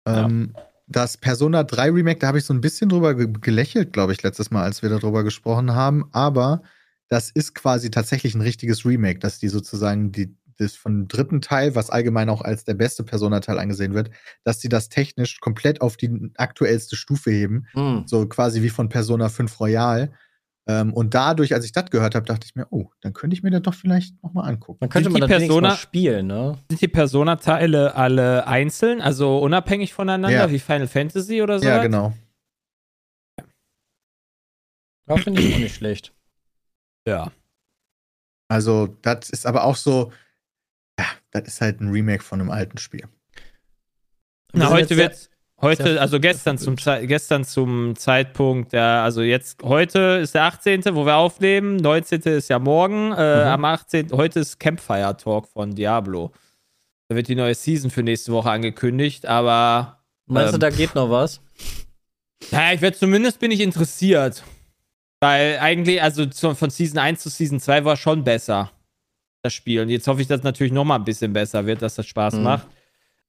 [0.07, 0.25] Ja.
[0.25, 0.55] Ähm,
[0.88, 4.21] das Persona 3 Remake, da habe ich so ein bisschen drüber ge gelächelt, glaube ich,
[4.23, 6.05] letztes Mal, als wir darüber gesprochen haben.
[6.11, 6.61] Aber
[7.07, 11.41] das ist quasi tatsächlich ein richtiges Remake, dass die sozusagen die, das von dem dritten
[11.41, 14.11] Teil, was allgemein auch als der beste Persona-Teil angesehen wird,
[14.43, 17.67] dass die das technisch komplett auf die aktuellste Stufe heben.
[17.73, 18.03] Hm.
[18.05, 20.11] So quasi wie von Persona 5 Royal.
[20.68, 23.43] Ähm, und dadurch, als ich das gehört habe, dachte ich mir, oh, dann könnte ich
[23.43, 24.80] mir das doch vielleicht nochmal angucken.
[24.80, 26.57] Dann könnte Sind man die Persona- mal spielen, ne?
[26.72, 30.51] Sind die Persona-Teile alle einzeln, also unabhängig voneinander, Ja.
[30.51, 31.68] wie Final Fantasy oder so?
[31.68, 32.13] Ja, genau.
[35.07, 36.13] Ja, finde ich auch nicht schlecht.
[37.07, 37.32] Ja.
[38.49, 40.11] Also, das ist aber auch so,
[40.99, 43.01] ja, das ist halt ein Remake von einem alten Spiel.
[44.51, 45.34] Wir Na, sind heute jetzt wird,
[45.66, 51.05] heute, also gestern zum, gestern zum Zeitpunkt, der, also jetzt, heute ist der 18., wo
[51.05, 52.22] wir aufnehmen, 19.
[52.22, 53.47] ist ja morgen, äh, Mhm.
[53.51, 56.32] am 18., heute ist Campfire Talk von Diablo.
[57.07, 60.95] Da wird die neue Season für nächste Woche angekündigt, aber Meinst du, Ähm, da geht
[60.95, 61.39] noch was?
[62.51, 64.43] naja, ich werde zumindest bin ich interessiert.
[65.22, 68.72] Weil eigentlich, also zu, von Season 1 zu Season 2 war schon besser,
[69.43, 69.82] das Spiel.
[69.82, 72.05] Und jetzt hoffe ich, dass es natürlich noch mal ein bisschen besser wird, dass das
[72.07, 72.43] Spaß Mhm.
[72.43, 72.68] macht.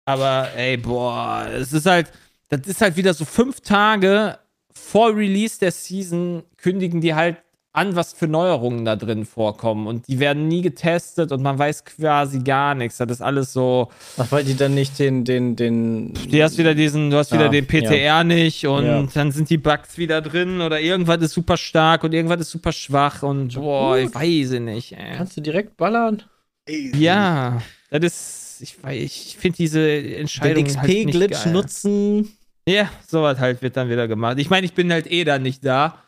[0.04, 2.10] Aber ey, boah, es ist halt,
[2.48, 4.38] das ist halt wieder so fünf Tage
[4.72, 7.38] vor Release der Season kündigen die halt
[7.72, 9.86] an, was für Neuerungen da drin vorkommen.
[9.86, 12.96] Und die werden nie getestet und man weiß quasi gar nichts.
[12.96, 13.90] Das ist alles so.
[14.16, 16.14] Ach, weil die dann nicht den, den, den.
[16.14, 19.02] Du hast wieder diesen, du hast wieder Ja, den PTR nicht und Ja.
[19.12, 22.72] dann sind die Bugs wieder drin oder irgendwas ist super stark und irgendwas ist super
[22.72, 24.92] schwach und boah, ich weiß es nicht.
[24.92, 25.16] Ey.
[25.18, 26.22] Kannst du direkt ballern?
[26.68, 31.52] Ja, das ist, ich weiß, ich finde diese Den Entscheidung halt nicht XP-Glitch geil.
[31.52, 32.35] nutzen.
[32.68, 34.38] Ja, sowas halt wird dann wieder gemacht.
[34.38, 36.02] Ich meine, ich bin halt eh dann nicht da.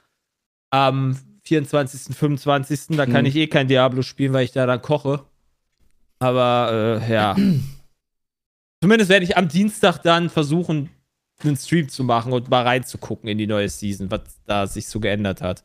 [0.70, 2.96] Am 24., 25.
[2.96, 3.26] Da kann Mhm.
[3.26, 5.24] ich eh kein Diablo spielen, weil ich da dann koche.
[6.18, 7.36] Aber äh, ja.
[8.82, 10.90] Zumindest werde ich am Dienstag dann versuchen,
[11.42, 14.98] einen Stream zu machen und mal reinzugucken in die neue Season, was da sich so
[15.00, 15.64] geändert hat.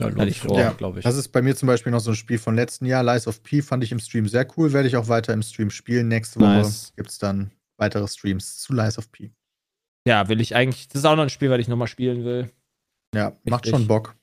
[0.00, 1.04] Ja, glaub ich vor, Ja, glaube ich.
[1.04, 3.02] Das ist bei mir zum Beispiel noch so ein Spiel von letzten Jahr.
[3.02, 4.72] Lies of P fand ich im Stream sehr cool.
[4.72, 6.08] Werde ich auch weiter im Stream spielen.
[6.08, 6.92] Nächste Woche Nice.
[6.96, 9.32] gibt es dann weitere Streams zu Lies of P.
[10.06, 10.88] Ja, will ich eigentlich.
[10.88, 12.50] Das ist auch noch ein Spiel, was ich nochmal spielen will.
[13.14, 13.70] Ja, macht Richtig.
[13.80, 14.16] schon Bock.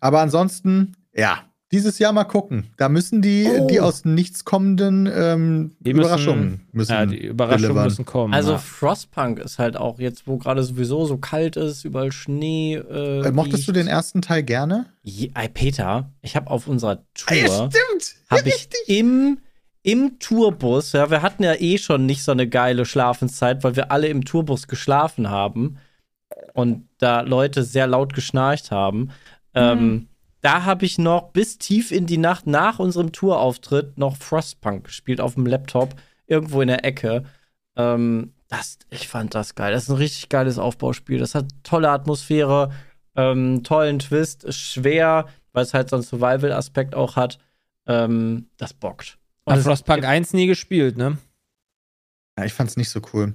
[0.00, 2.70] Aber ansonsten, ja, dieses Jahr mal gucken.
[2.76, 3.66] Da müssen die, Oh.
[3.66, 6.92] die aus Nichts kommenden ähm, Die müssen- Überraschungen müssen.
[6.92, 7.84] Ja, die Überraschungen delivern.
[7.84, 8.32] müssen kommen.
[8.34, 8.58] Also ja.
[8.58, 12.76] Frostpunk ist halt auch jetzt, wo gerade sowieso so kalt ist, überall Schnee.
[12.76, 14.86] Äh, äh, mochtest du den ersten Teil gerne?
[15.02, 18.14] Je, ey, Peter, ich habe auf unserer Ah, ja, Tour stimmt!
[18.30, 19.38] habe ich im
[19.84, 23.92] im Tourbus, ja, wir hatten ja eh schon nicht so eine geile Schlafenszeit, weil wir
[23.92, 25.76] alle im Tourbus geschlafen haben
[26.54, 29.10] und da Leute sehr laut geschnarcht haben.
[29.52, 30.08] Ähm,
[30.40, 35.20] da habe ich noch bis tief in die Nacht nach unserem Tourauftritt noch Frostpunk gespielt
[35.20, 35.94] auf dem Laptop,
[36.26, 37.24] irgendwo in der Ecke.
[37.76, 39.72] Ähm, das, ich fand das geil.
[39.72, 41.18] Das ist ein richtig geiles Aufbauspiel.
[41.18, 42.70] Das hat tolle Atmosphäre,
[43.16, 47.38] ähm, tollen Twist, ist schwer, weil es halt so einen Survival-Aspekt auch hat.
[47.86, 49.18] Ähm, das bockt.
[49.44, 51.18] Und Hat Frostpunk 1 nie gespielt, ne?
[52.38, 53.34] Ja, ich fand's nicht so cool.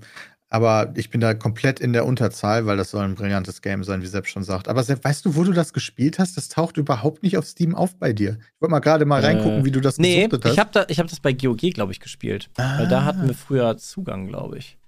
[0.51, 4.01] Aber ich bin da komplett in der Unterzahl, weil das soll ein brillantes Game sein,
[4.01, 4.67] wie Sepp schon sagt.
[4.67, 6.37] Aber Sepp, weißt du, wo du das gespielt hast?
[6.37, 8.39] Das taucht überhaupt nicht auf Steam auf bei dir.
[8.55, 10.53] Ich wollte mal gerade mal Äh, reingucken, wie du das Nee, gesuchtet hast.
[10.53, 12.49] ich habe da, ich hab das bei GOG, glaube ich, gespielt.
[12.55, 13.05] Weil da Ah.
[13.05, 14.79] hatten wir früher Zugang, glaube ich.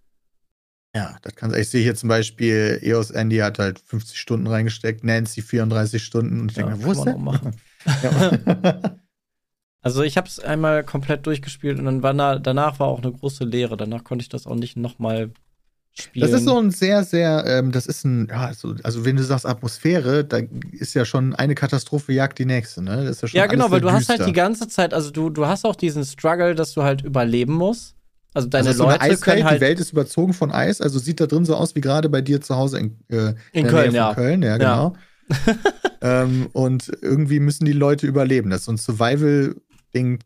[0.95, 5.03] Ja, das kann Ich sehe hier zum Beispiel, EOS Andy hat halt 50 Stunden reingesteckt,
[5.03, 7.17] Nancy 34 Stunden und ich Ja, denke, wo ist kann der?
[7.17, 7.55] man auch machen.
[8.03, 8.95] Ja.
[9.82, 13.11] Also ich habe es einmal komplett durchgespielt und dann war na, danach war auch eine
[13.11, 13.77] große Leere.
[13.77, 15.32] Danach konnte ich das auch nicht nochmal
[15.93, 16.29] spielen.
[16.29, 19.23] Das ist so ein sehr, sehr, ähm, das ist ein, ja, so, also wenn du
[19.23, 20.39] sagst Atmosphäre, da
[20.71, 23.05] ist ja schon eine Katastrophe jagt die nächste, ne?
[23.05, 24.32] Das ist ja, schon ja, genau, weil du hast halt düster.
[24.32, 27.95] die ganze Zeit, also du, du hast auch diesen Struggle, dass du halt überleben musst.
[28.34, 30.99] Also deine also so Leute Eiswelt, können halt die Welt ist überzogen von Eis, also
[30.99, 33.93] sieht da drin so aus wie gerade bei dir zu Hause in, äh, in Köln,
[33.93, 34.13] ja.
[34.13, 34.93] Köln, ja, genau.
[36.01, 38.49] ähm, und irgendwie müssen die Leute überleben.
[38.49, 38.77] Das ist so ein
[39.91, 40.19] Survival-Ding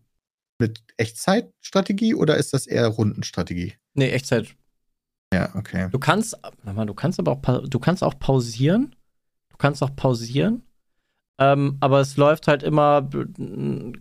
[0.60, 3.74] mit Echtzeitstrategie oder ist das eher Rundenstrategie?
[3.94, 4.56] Nee, Echtzeit.
[5.34, 5.90] Ja, okay.
[5.92, 8.96] Du kannst, du kannst aber auch, du kannst auch pausieren.
[9.50, 10.64] Du kannst auch pausieren.
[11.38, 13.10] Ähm, aber es läuft halt immer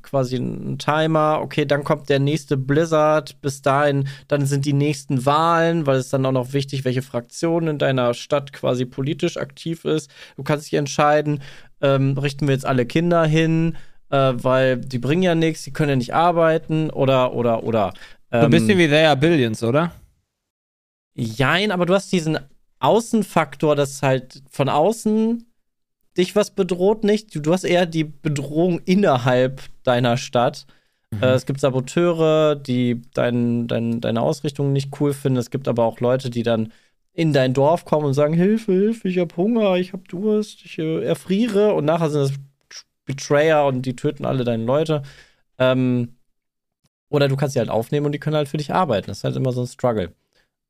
[0.03, 1.41] quasi ein Timer.
[1.43, 3.41] Okay, dann kommt der nächste Blizzard.
[3.41, 7.67] Bis dahin, dann sind die nächsten Wahlen, weil es dann auch noch wichtig, welche Fraktion
[7.67, 10.09] in deiner Stadt quasi politisch aktiv ist.
[10.37, 11.43] Du kannst dich entscheiden,
[11.81, 13.77] ähm, richten wir jetzt alle Kinder hin,
[14.11, 17.93] äh, weil die bringen ja nichts, die können ja nicht arbeiten oder, oder, oder.
[18.31, 19.93] So ein bisschen Ähm, wie They Are Billions, oder?
[21.15, 22.39] Jein, aber du hast diesen
[22.81, 25.47] Außenfaktor, dass halt von außen
[26.17, 27.35] dich was bedroht nicht.
[27.35, 30.67] Du, du hast eher die Bedrohung innerhalb deiner Stadt.
[31.21, 35.39] Äh, es gibt Saboteure, die dein, dein, deine Ausrichtung nicht cool finden.
[35.39, 36.73] Es gibt aber auch Leute, die dann
[37.13, 40.79] in dein Dorf kommen und sagen, Hilfe, Hilfe, ich hab Hunger, ich hab Durst, ich
[40.79, 41.75] äh, erfriere.
[41.75, 42.33] Und nachher sind das
[43.05, 45.03] Betrayer und die töten alle deine Leute.
[45.59, 46.17] Ähm,
[47.09, 49.07] oder du kannst sie halt aufnehmen und die können halt für dich arbeiten.
[49.09, 50.13] Das ist halt immer so ein Struggle.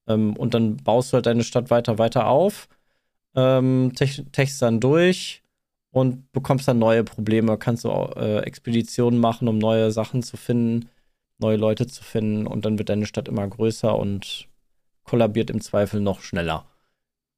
[0.07, 2.69] Ähm, und dann baust du halt deine Stadt weiter, weiter auf,
[3.35, 5.43] ähm, tech, techst dann durch
[5.91, 7.57] und bekommst dann neue Probleme.
[7.59, 10.89] Kannst du äh, Expeditionen machen, um neue Sachen zu finden,
[11.39, 14.49] neue Leute zu finden und dann wird deine Stadt immer größer und
[15.05, 16.67] kollabiert im Zweifel noch schneller.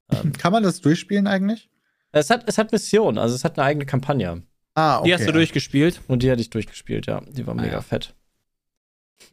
[0.08, 1.68] Ähm, Kann man das durchspielen eigentlich?
[2.12, 4.42] es, hat, es hat Missionen, also es hat eine eigene Kampagne.
[4.76, 5.08] Ah, okay.
[5.08, 6.00] Die hast du durchgespielt.
[6.06, 7.20] Und die hatte ich durchgespielt, ja.
[7.26, 7.80] Die war Ah, mega ja.
[7.80, 8.14] fett.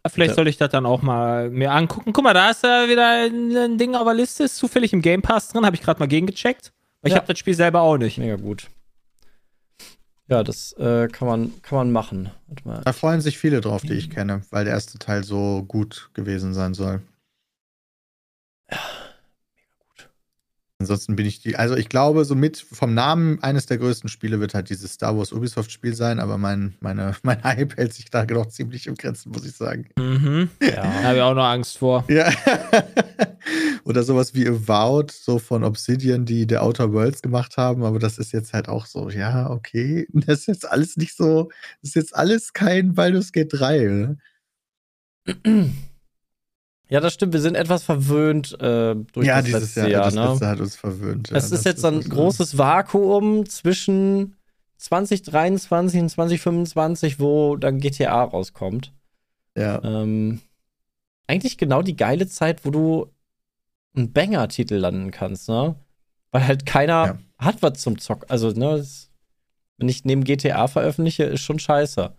[0.07, 0.35] Vielleicht Ja.
[0.35, 2.13] soll ich das dann auch mal mir angucken.
[2.13, 4.43] Guck mal, da ist ja wieder ein Ding auf der Liste.
[4.45, 5.65] Ist zufällig im Game Pass drin.
[5.65, 6.71] Habe ich gerade mal gegengecheckt.
[7.01, 7.17] Weil ich Ja.
[7.21, 8.17] habe das Spiel selber auch nicht.
[8.17, 8.69] Mega gut.
[10.29, 12.31] Ja, das äh, kann, man, kann man machen.
[12.47, 12.81] Warte mal.
[12.85, 16.53] Da freuen sich viele drauf, die ich kenne, weil der erste Teil so gut gewesen
[16.53, 17.01] sein soll.
[20.83, 24.41] Ansonsten bin ich die, also ich glaube, so mit vom Namen eines der größten Spiele
[24.41, 28.11] wird halt dieses Star Wars Ubisoft Spiel sein, aber mein, meine, mein Hype hält sich
[28.11, 29.87] da noch ziemlich im Grenzen, muss ich sagen.
[29.97, 30.49] Mhm.
[30.61, 30.83] Ja.
[30.83, 32.03] habe ich auch noch Angst vor.
[32.09, 32.29] Ja.
[33.85, 38.17] Oder sowas wie Avowed, so von Obsidian, die der Outer Worlds gemacht haben, aber das
[38.17, 41.49] ist jetzt halt auch so, ja, okay, das ist jetzt alles nicht so,
[41.81, 44.17] das ist jetzt alles kein Baldur's Gate 3, ne?
[46.93, 47.33] Ja, das stimmt.
[47.33, 50.03] Wir sind etwas verwöhnt äh, durch ja, das dieses letzte Jahr, Jahr.
[50.03, 50.27] das ne?
[50.27, 51.29] letzte hat uns verwöhnt.
[51.31, 54.35] ja, es ist jetzt so ein großes Vakuum zwischen
[54.77, 58.93] 2023 und 2025, wo dann GTA rauskommt.
[59.57, 59.83] Ja.
[59.83, 60.41] Ähm,
[61.25, 63.07] eigentlich genau die geile Zeit, wo du
[63.95, 65.73] einen Banger-Titel landen kannst, ne?
[66.29, 67.17] Weil halt keiner Ja.
[67.39, 68.29] hat was zum Zocken.
[68.29, 69.09] Also, ne, das,
[69.79, 72.13] wenn ich neben GTA veröffentliche, ist schon scheiße.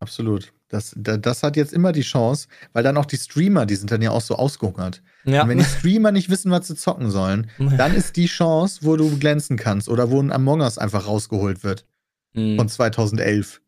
[0.00, 0.52] Absolut.
[0.68, 3.90] Das, da- das hat jetzt immer die Chance, weil dann auch die Streamer, die sind
[3.90, 5.02] dann ja auch so ausgehungert.
[5.24, 5.42] Ja.
[5.42, 8.96] Und wenn die Streamer nicht wissen, was sie zocken sollen, dann ist die Chance, wo
[8.96, 11.86] du glänzen kannst oder wo ein Among Us einfach rausgeholt wird
[12.32, 12.56] Mhm.
[12.56, 13.60] von 2011.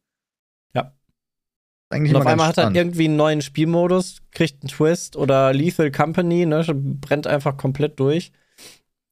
[0.72, 0.92] Ja.
[1.90, 5.90] Eigentlich Und auf einmal hat er irgendwie einen neuen Spielmodus, kriegt einen Twist oder Lethal
[5.90, 8.30] Company, ne, brennt einfach komplett durch.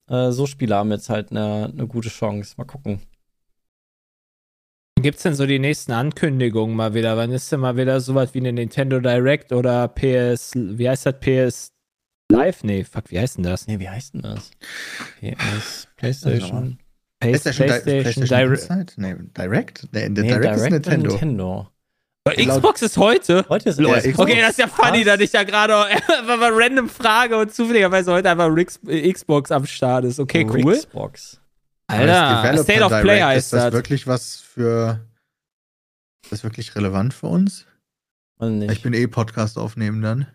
[0.08, 2.54] Äh, so Spiele haben jetzt halt eine, eine gute Chance.
[2.58, 3.00] Mal gucken.
[5.02, 7.16] Gibt es denn so die nächsten Ankündigungen mal wieder?
[7.16, 11.14] Wann ist denn mal wieder sowas wie eine Nintendo Direct oder PS, wie heißt das?
[11.20, 11.72] PS
[12.30, 12.62] Live?
[12.64, 13.66] Nee, fuck, wie heißt denn das?
[13.66, 14.50] Nee, wie heißt denn das?
[15.20, 16.78] PS, PlayStation.
[17.20, 17.66] PlayStation.
[17.66, 18.98] PlayStation, PlayStation Direct.
[18.98, 19.88] Nee, Direct?
[19.92, 21.10] Nee, Direct, ist Nintendo.
[21.10, 21.68] Nintendo.
[22.28, 23.44] Xbox ist heute.
[23.48, 24.06] Heute ist Ja, Xbox.
[24.08, 24.18] Xbox.
[24.30, 25.04] Okay, das ist ja funny, Was?
[25.06, 29.50] dass ich da gerade einfach mal random frage und zufälligerweise heute einfach Rix, äh, Xbox
[29.50, 30.20] am Start ist.
[30.20, 30.76] Okay, cool.
[30.76, 31.39] Xbox.
[31.90, 33.72] Alter, Developer State of Direct, Play Ist heißt das das.
[33.72, 35.00] wirklich was für.
[36.24, 37.66] Ist das wirklich relevant für uns?
[38.70, 40.26] Ich bin eh Podcast aufnehmen dann.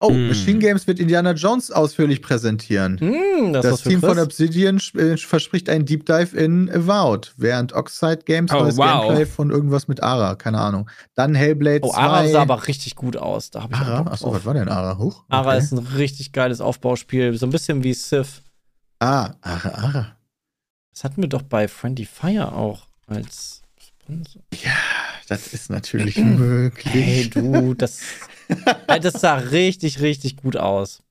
[0.00, 0.28] Oh, Hm.
[0.28, 2.98] Machine Games wird Indiana Jones ausführlich präsentieren.
[2.98, 4.18] Hm, das, Das, ist Team von.
[4.18, 9.02] Obsidian äh, verspricht einen Deep Dive in Avowed, während Oxide Games Oh, neues wow.
[9.06, 10.90] Gameplay von irgendwas mit Ara, keine Ahnung.
[11.14, 11.98] Dann Hellblade Oh, 2.
[11.98, 13.50] Ara sah aber richtig gut aus.
[13.50, 14.10] Da ich Ara?
[14.10, 14.98] Achso, was war denn Ara?
[14.98, 15.24] Huch.
[15.28, 15.58] Ara okay.
[15.58, 17.36] ist ein richtig geiles Aufbauspiel.
[17.38, 18.42] So ein bisschen wie Sith.
[18.98, 20.16] Ah, Ara, Ara.
[20.94, 24.42] Das hatten wir doch bei Friendly Fire auch als Sponsor.
[25.28, 26.94] Das ist natürlich möglich.
[26.94, 28.00] Hey, du, das,
[28.86, 31.02] das sah richtig, richtig gut aus.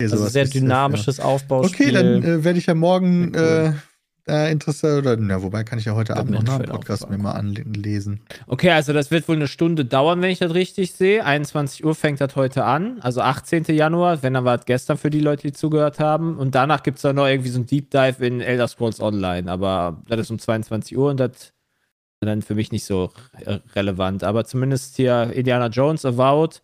[0.00, 1.24] Okay, Also sehr dynamisches ja.
[1.24, 1.88] Aufbauspiel.
[1.88, 3.82] Okay, dann äh, werde ich ja morgen Sehr
[4.30, 7.32] äh, Interesse oder na, wobei kann ich ja heute Abend noch Trailer Podcast mir mal
[7.32, 8.20] anlesen.
[8.46, 11.24] Okay, also das wird wohl eine Stunde dauern, wenn ich das richtig sehe.
[11.24, 13.64] 21 Uhr fängt das heute an, also 18.
[13.68, 16.38] Januar, wenn dann war es gestern für die Leute, die zugehört haben.
[16.38, 19.50] Und danach gibt es dann noch irgendwie so ein Deep Dive in Elder Scrolls Online,
[19.50, 21.52] aber das ist um 22 Uhr und das
[22.20, 23.10] dann für mich nicht so
[23.74, 24.24] relevant.
[24.24, 26.60] Aber zumindest hier Indiana Jones, Avowed,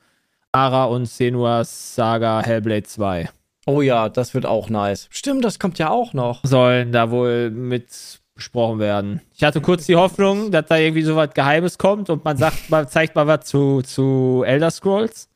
[0.52, 3.28] Ara und Senua's Saga Hellblade 2
[3.66, 5.08] Oh ja, das wird auch nice.
[5.10, 6.40] Stimmt, das kommt ja auch noch.
[6.44, 9.22] sollen da wohl mit besprochen werden.
[9.34, 12.70] Ich hatte kurz die Hoffnung, dass da irgendwie so was Geheimes kommt und man sagt,
[12.70, 15.28] man zeigt mal was zu, zu Elder Scrolls.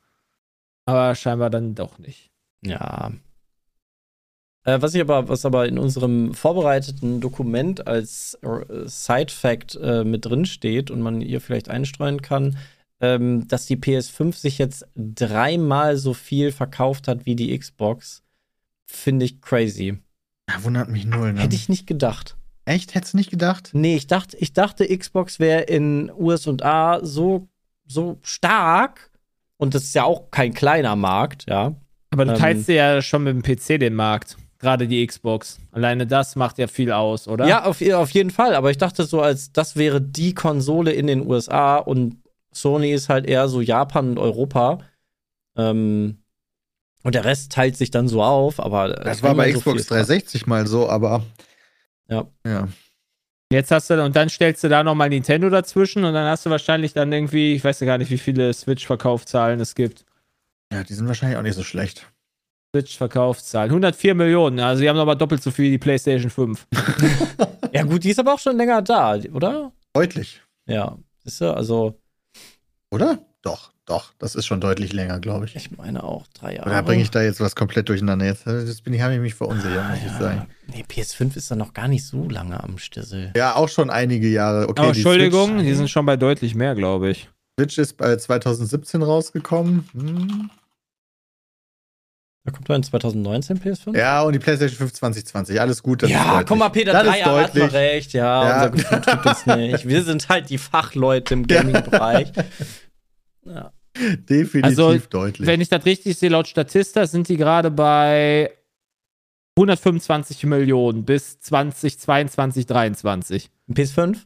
[0.85, 2.31] Aber scheinbar dann doch nicht.
[2.63, 3.11] Ja.
[4.63, 10.25] Äh, was ich aber, was aber in unserem vorbereiteten Dokument als äh, Side-Fact äh, mit
[10.25, 12.57] drin steht und man ihr vielleicht einstreuen kann,
[13.01, 18.23] ähm, dass die PS5 sich jetzt dreimal so viel verkauft hat wie die Xbox,
[18.85, 19.97] finde ich crazy.
[20.49, 21.41] Ja, wundert mich null, ne?
[21.41, 22.35] Hätte ich nicht gedacht.
[22.65, 22.93] Echt?
[22.93, 23.71] Hättest du nicht gedacht?
[23.73, 27.47] Nee, ich dachte, ich dachte, Xbox wäre in USA so,
[27.87, 29.11] so stark.
[29.57, 31.75] Und das ist ja auch kein kleiner Markt, ja.
[32.11, 32.37] Aber du Ähm.
[32.37, 34.37] teilst dir ja schon mit dem PC den Markt.
[34.59, 35.57] Gerade die Xbox.
[35.71, 37.47] Alleine das macht ja viel aus, oder?
[37.47, 38.53] Ja, auf, auf jeden Fall.
[38.53, 42.17] Aber ich dachte so, als das wäre die Konsole in den USA und
[42.53, 44.79] Sony ist halt eher so Japan und Europa.
[45.55, 46.17] Ähm,
[47.03, 50.67] und der Rest teilt sich dann so auf, aber Das war bei Xbox 360 mal
[50.67, 51.23] so, aber.
[52.07, 52.27] Ja.
[52.45, 52.67] Ja.
[53.51, 56.49] Jetzt hast du, und dann stellst du da nochmal Nintendo dazwischen und dann hast du
[56.49, 60.05] wahrscheinlich dann irgendwie, ich weiß ja gar nicht, wie viele Switch-Verkaufszahlen es gibt.
[60.71, 62.07] Ja, die sind wahrscheinlich auch nicht so schlecht.
[62.73, 63.69] Switch-Verkaufszahlen.
[63.71, 66.67] 104 Millionen, also die haben nochmal doppelt so viel wie die PlayStation 5.
[67.73, 69.71] Ja, gut, die ist aber auch schon länger da, oder?
[69.93, 70.41] Deutlich.
[70.67, 70.97] Ja.
[71.23, 72.00] Siehst du, also,
[72.91, 73.19] Oder?
[73.41, 74.13] Doch, doch.
[74.19, 75.55] Das ist schon deutlich länger, glaube ich.
[75.55, 76.69] ich meine auch drei Jahre.
[76.69, 78.25] Oder bringe ich da jetzt was komplett durcheinander?
[78.25, 80.47] Jetzt das bin ich, habe ich mich verunsichert, muss ich sagen.
[80.67, 83.31] Nee, PS5 ist dann noch gar nicht so lange am Stissel.
[83.35, 84.67] Ja, auch schon einige Jahre.
[84.69, 87.29] Okay, Aber die Entschuldigung, Switch, die sind schon bei deutlich mehr, glaube ich.
[87.59, 89.89] Switch ist bei 2017 rausgekommen.
[89.93, 90.49] Hm.
[92.43, 93.95] Da kommt dann 2019 PS5?
[93.97, 95.61] Ja, und die PlayStation 5 2020.
[95.61, 96.01] Alles gut.
[96.01, 96.47] Das ist ja, deutlich.
[96.47, 97.73] guck mal, Peter, das drei ist Jahre hat man deutlich.
[97.79, 98.13] recht.
[98.13, 98.53] Ja, Ja.
[98.65, 99.87] unser Gefühl tut uns nicht.
[99.87, 102.31] Wir sind halt die Fachleute im Gaming-Bereich.
[103.43, 103.73] Ja.
[103.97, 105.47] Definitiv Also, deutlich.
[105.47, 108.51] Wenn ich das richtig sehe, laut Statista sind die gerade bei
[109.57, 113.49] 125 Millionen bis 2022, 23.
[113.67, 114.17] Ein PS5?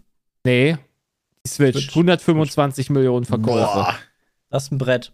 [0.43, 0.77] Nee,
[1.45, 1.77] die Switch.
[1.77, 1.89] Switch.
[1.95, 3.57] 125 Millionen Verkäufe.
[3.73, 3.95] Boah.
[4.49, 5.13] Das ist ein Brett.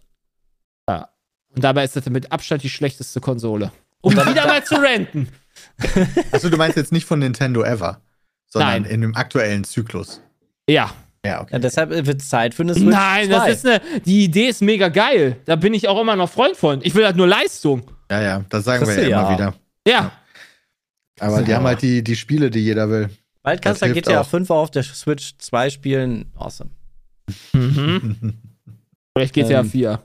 [1.54, 3.72] Und dabei ist das mit Abstand die schlechteste Konsole.
[4.00, 5.28] Um wieder mal zu renten.
[6.32, 8.00] Achso, du meinst jetzt nicht von Nintendo ever,
[8.46, 8.84] sondern Nein.
[8.90, 10.20] in dem aktuellen Zyklus.
[10.68, 10.92] Ja.
[11.24, 11.52] Ja, okay.
[11.52, 13.30] Ja, deshalb wird es Zeit für eine Switch Nein, 2.
[13.32, 13.80] das ist eine.
[14.04, 15.36] Die Idee ist mega geil.
[15.44, 16.80] Da bin ich auch immer noch Freund von.
[16.82, 17.88] Ich will halt nur Leistung.
[18.10, 19.34] Ja, ja, das sagen wir Kriegst ja immer ja.
[19.38, 19.54] wieder.
[19.86, 20.12] Ja.
[21.20, 21.56] Aber die So.
[21.56, 23.08] haben halt die, die Spiele, die jeder will.
[23.44, 24.28] Bald kannst das du GTA auch.
[24.28, 26.32] 5 auf der Switch 2 spielen.
[26.36, 26.70] Awesome.
[27.52, 28.34] Mhm.
[29.16, 30.02] Vielleicht GTA Ähm, 4.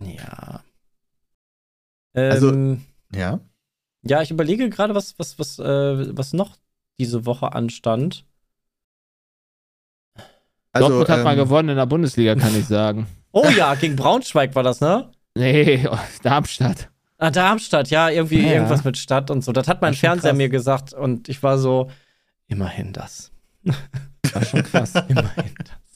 [0.00, 0.60] Ja.
[2.14, 2.82] Also- Ähm,
[3.14, 3.40] ja.
[4.02, 6.56] ja, ich überlege gerade, was, was, was, äh, was noch
[6.98, 8.24] diese Woche anstand.
[10.72, 13.06] Also, Dortmund hat mal ähm, gewonnen in der Bundesliga, kann ich sagen.
[13.32, 15.10] Oh ja, gegen Braunschweig war das, ne?
[15.34, 16.90] Nee, oh, Darmstadt.
[17.18, 18.52] Ah, Darmstadt, ja, irgendwie Ja.
[18.54, 19.52] irgendwas mit Stadt und so.
[19.52, 20.38] Das hat mein schon Fernseher krass.
[20.38, 21.90] mir gesagt und ich war so,
[22.46, 23.30] immerhin das.
[24.32, 24.94] War schon krass.
[25.08, 25.89] Immerhin das.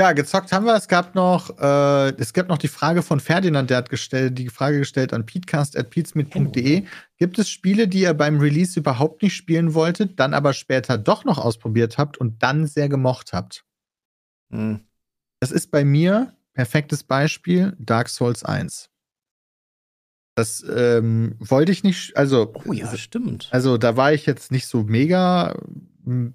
[0.00, 0.74] Ja, gezockt haben wir.
[0.74, 4.48] Es gab noch, äh, es gab noch die Frage von Ferdinand, der hat gestellt, die
[4.48, 6.86] Frage gestellt an peatcast.peatsmeet.de.
[7.18, 11.26] Gibt es Spiele, die ihr beim Release überhaupt nicht spielen wolltet, dann aber später doch
[11.26, 13.66] noch ausprobiert habt und dann sehr gemocht habt?
[14.50, 14.80] Hm.
[15.38, 18.88] Das ist bei mir perfektes Beispiel Dark Souls 1.
[20.34, 23.50] Das ähm, wollte ich nicht, also Oh ja, stimmt.
[23.50, 25.54] also da war ich jetzt nicht so mega.
[26.06, 26.32] m,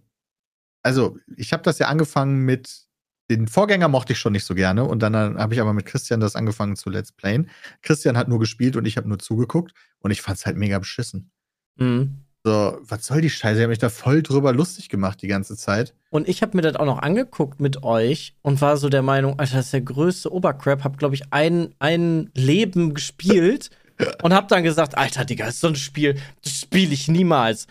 [0.84, 2.85] Also ich habe das ja angefangen mit
[3.30, 6.20] den Vorgänger mochte ich schon nicht so gerne und dann habe ich aber mit Christian
[6.20, 7.50] das angefangen zu Let's Playen.
[7.82, 10.78] Christian hat nur gespielt und ich habe nur zugeguckt und ich fand es halt mega
[10.80, 11.32] beschissen.
[11.78, 12.26] Mhm.
[12.46, 13.56] So, was soll die Scheiße?
[13.56, 15.96] Ich habe mich da voll drüber lustig gemacht die ganze Zeit.
[16.12, 19.40] Und ich habe mir das auch noch angeguckt mit euch und war so der Meinung,
[19.40, 20.84] Alter, das ist der größte Obercrap.
[20.84, 23.72] Hab, glaube ich, ein, ein Leben gespielt
[24.22, 27.66] und hab dann gesagt, Alter, Digga, das ist so ein Spiel, das spiele ich niemals.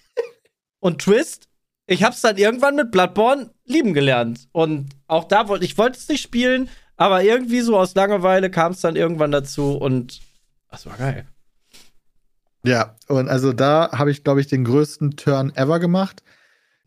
[0.80, 1.48] und Twist,
[1.92, 4.48] ich hab's dann irgendwann mit Bloodborne lieben gelernt.
[4.52, 8.72] Und auch da wollte ich wollte es nicht spielen, aber irgendwie so aus Langeweile kam
[8.72, 10.20] es dann irgendwann dazu und
[10.70, 11.26] das war geil.
[12.64, 16.22] Ja, und also da habe ich, glaube ich, den größten Turn ever gemacht.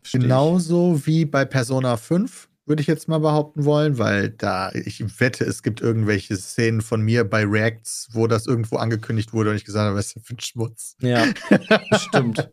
[0.00, 0.22] Versteh ich.
[0.22, 2.48] Genauso wie bei Persona 5.
[2.64, 7.02] würde ich jetzt mal behaupten wollen, weil da, ich wette, es gibt irgendwelche Szenen von
[7.02, 10.22] mir bei Reacts, wo das irgendwo angekündigt wurde und ich gesagt habe, was ist denn
[10.22, 10.96] für ein Schmutz?
[11.00, 11.26] Ja,
[11.98, 12.50] stimmt.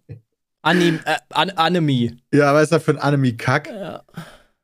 [0.63, 2.17] Anim, äh, An Anime.
[2.33, 3.67] Ja, was ist das für ein Anime-Kack?
[3.67, 4.03] Ja.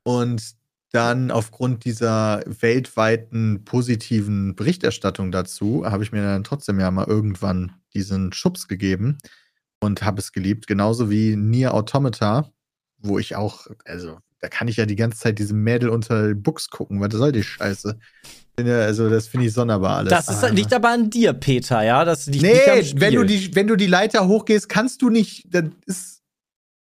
[0.03, 0.55] Und
[0.91, 7.73] dann aufgrund dieser weltweiten positiven Berichterstattung dazu habe ich mir dann trotzdem ja mal irgendwann
[7.93, 9.17] diesen Schubs gegeben
[9.79, 10.65] und habe es geliebt.
[10.65, 12.49] Genauso wie Nier Automata,
[12.97, 16.69] wo ich auch, also da kann ich ja die ganze Zeit diesem Mädel unter Books
[16.69, 17.01] gucken.
[17.01, 17.97] Was soll die Scheiße?
[18.57, 20.09] Also, das finde ich sonderbar alles.
[20.09, 22.03] Das ist, liegt aber an dir, Peter, ja?
[22.03, 23.01] Das liegt nee, nicht am Spiel.
[23.01, 25.45] wenn du, die, wenn du die Leiter hochgehst, kannst du nicht.
[25.49, 26.21] Das ist,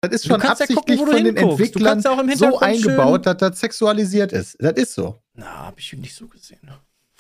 [0.00, 3.26] das ist schon kannst ja absichtlich gucken, von den Entwicklern ja auch im so eingebaut,
[3.26, 4.56] dass das sexualisiert ist.
[4.58, 5.20] Das ist so.
[5.34, 6.58] Na, hab ich nicht so gesehen.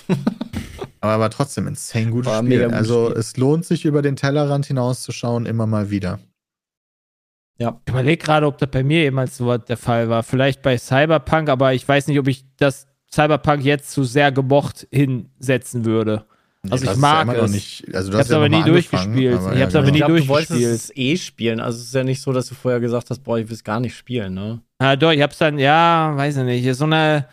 [1.00, 2.64] Aber, aber trotzdem insane gutes War ein Spiel.
[2.64, 3.20] gutes Also Spiel.
[3.20, 6.18] es lohnt sich, über den Tellerrand hinauszuschauen, immer mal wieder.
[7.58, 7.80] Ja.
[7.86, 10.22] Ich überlege gerade, ob das bei mir jemals so der Fall war.
[10.22, 14.86] Vielleicht bei Cyberpunk, aber ich weiß nicht, ob ich das Cyberpunk jetzt zu sehr gemocht
[14.92, 16.24] hinsetzen würde.
[16.70, 17.52] Also ich mag noch es.
[17.52, 19.38] Nicht, also Ich du hab's hast ja aber nie durchgespielt.
[19.38, 19.92] aber Ich ja, hab's aber genau.
[19.94, 20.74] nie Ich glaube, du wolltest durchgespielt.
[20.80, 21.60] es eh spielen.
[21.60, 23.64] Also es ist ja nicht so, dass du vorher gesagt hast, boah, ich will es
[23.64, 24.60] gar nicht spielen, ne?
[24.80, 26.74] Ja, doch, ich hab's dann, ja, weiß ich nicht.
[26.76, 27.26] So eine,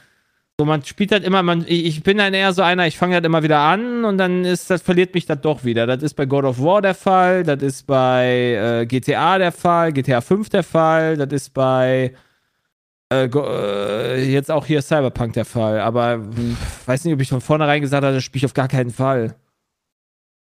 [0.57, 3.25] so man spielt halt immer, man, ich bin dann eher so einer, ich fange halt
[3.25, 5.85] immer wieder an und dann ist das, verliert mich das doch wieder.
[5.85, 9.91] Das ist bei God of War der Fall, das ist bei äh, GTA der Fall,
[9.91, 12.13] GTA 5 der Fall, das ist bei
[13.11, 15.79] äh, äh, jetzt auch hier Cyberpunk der Fall.
[15.79, 18.69] Aber pff, weiß nicht, ob ich von vornherein gesagt habe, das spiele ich auf gar
[18.69, 19.35] keinen Fall.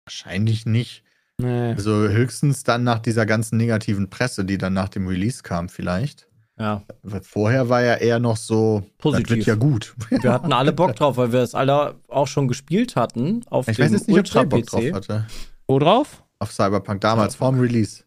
[0.06, 1.04] Wahrscheinlich nicht.
[1.38, 1.72] Nee.
[1.72, 6.28] Also höchstens dann nach dieser ganzen negativen Presse, die dann nach dem Release kam, vielleicht.
[6.60, 6.84] Ja.
[7.02, 9.28] Weil vorher war ja eher noch so, Positiv.
[9.28, 9.96] das wird ja gut.
[10.10, 13.78] Wir hatten alle Bock drauf, weil wir es alle auch schon gespielt hatten auf Ich
[13.78, 15.28] dem weiß jetzt nicht, ob Jay Bock drauf hatte.
[15.68, 16.24] Wo drauf?
[16.40, 18.04] Auf Cyberpunk damals, vorm Release.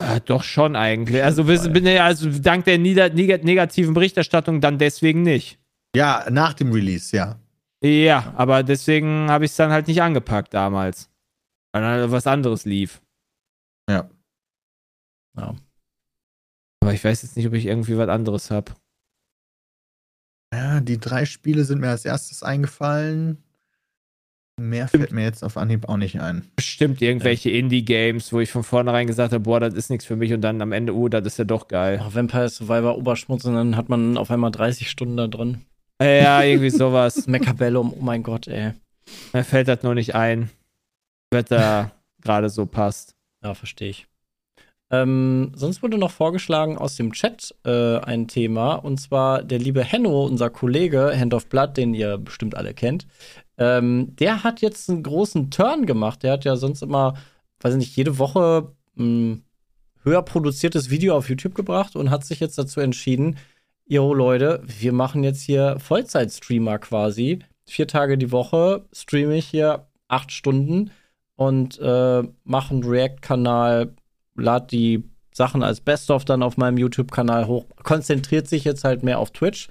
[0.00, 1.22] Ah, doch schon eigentlich.
[1.22, 5.58] Also, wir bin ja, also dank der nieder, neg negativen Berichterstattung dann deswegen nicht.
[5.96, 7.40] Ja, nach dem Release, ja.
[7.82, 11.10] Ja, aber deswegen habe ich es dann halt nicht angepackt damals.
[11.72, 13.00] Weil dann was anderes lief.
[13.88, 14.08] Ja.
[15.36, 15.54] Ja.
[16.88, 18.72] Aber ich weiß jetzt nicht, ob ich irgendwie was anderes habe.
[20.54, 23.44] Ja, die drei Spiele sind mir als erstes eingefallen.
[24.58, 26.50] Mehr fällt mir jetzt auf Anhieb auch nicht ein.
[26.56, 30.32] Bestimmt irgendwelche Indie-Games, wo ich von vornherein gesagt habe, boah, das ist nichts für mich
[30.32, 32.00] und dann am Ende, oh, das ist ja doch geil.
[32.02, 35.66] Ach, Vampire Survivor Oberschmutz und dann hat man auf einmal 30 Stunden da drin.
[36.00, 37.26] Ja, irgendwie sowas.
[37.26, 38.72] Mechabellum, oh mein Gott, ey.
[39.34, 40.48] Mir fällt das nur nicht ein.
[41.32, 43.14] Was da gerade so passt.
[43.44, 44.06] Ja, verstehe ich.
[44.90, 49.84] Ähm, sonst wurde noch vorgeschlagen aus dem Chat äh, ein Thema, und zwar der liebe
[49.84, 53.06] Henno, unser Kollege, Hand of Blood, den ihr bestimmt alle kennt.
[53.58, 56.22] Ähm, der hat jetzt einen großen Turn gemacht.
[56.22, 57.14] Der hat ja sonst immer,
[57.60, 59.44] weiß ich nicht, jede Woche ein
[60.04, 63.36] höher produziertes Video auf YouTube gebracht und hat sich jetzt dazu entschieden,
[63.86, 67.40] Jo Leute, wir machen jetzt hier Vollzeit-Streamer quasi.
[67.66, 70.90] Vier Tage die Woche streame ich hier acht Stunden
[71.36, 73.94] und äh, mache einen React-Kanal,
[74.38, 79.18] lad die Sachen als Best-of dann auf meinem YouTube-Kanal hoch, konzentriert sich jetzt halt mehr
[79.18, 79.68] auf Twitch.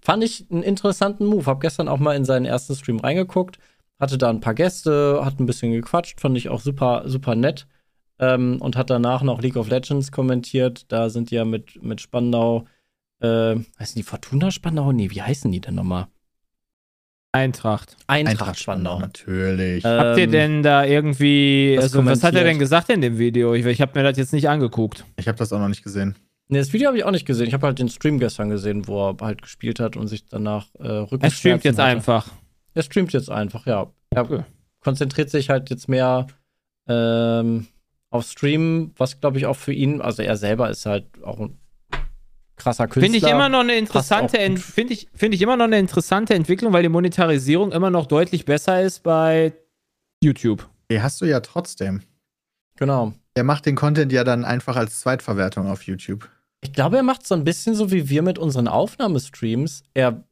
[0.00, 1.46] Fand ich einen interessanten Move.
[1.46, 3.58] Hab gestern auch mal in seinen ersten Stream reingeguckt,
[4.00, 7.66] hatte da ein paar Gäste, hat ein bisschen gequatscht, fand ich auch super, super nett.
[8.18, 10.84] Ähm, und hat danach noch League of Legends kommentiert.
[10.92, 12.66] Da sind die ja mit, mit Spandau,
[13.20, 14.92] äh, heißen die Fortuna Spandau?
[14.92, 16.08] Nee, wie heißen die denn nochmal?
[17.32, 17.96] Eintracht.
[18.06, 18.98] Eintracht Spandau.
[19.00, 19.84] Natürlich.
[19.84, 23.00] Äh, Habt ihr Ähm, denn da irgendwie, das also was hat er denn gesagt in
[23.00, 23.54] dem Video?
[23.54, 25.04] Ich, ich habe mir das jetzt nicht angeguckt.
[25.16, 26.14] ich habe das auch noch nicht gesehen.
[26.48, 27.46] Nee, das Video habe ich auch nicht gesehen.
[27.48, 30.66] Ich habe halt den Stream gestern gesehen, wo er halt gespielt hat und sich danach
[30.78, 31.88] äh, Rückenschmerzen Er streamt jetzt hatte.
[31.88, 32.28] einfach.
[32.74, 33.90] Er streamt jetzt einfach, ja.
[34.10, 34.42] Er Okay.
[34.80, 36.26] konzentriert sich halt jetzt mehr
[36.86, 37.66] ähm,
[38.10, 41.58] auf Stream, was glaube ich auch für ihn, also er selber ist halt auch ein
[42.62, 43.02] krasser Künstler.
[43.02, 46.72] Finde ich immer noch eine interessante, finde ich, finde ich immer noch eine interessante Entwicklung,
[46.72, 49.52] weil die Monetarisierung immer noch deutlich besser ist bei
[50.22, 50.68] YouTube.
[50.90, 52.02] Die hast du ja trotzdem.
[52.76, 53.12] Genau.
[53.36, 56.28] Der macht den Content ja dann einfach als Zweitverwertung auf YouTube.
[56.60, 59.82] Ich glaube, er macht so ein bisschen so wie wir mit unseren Aufnahmestreams.
[59.94, 60.22] Er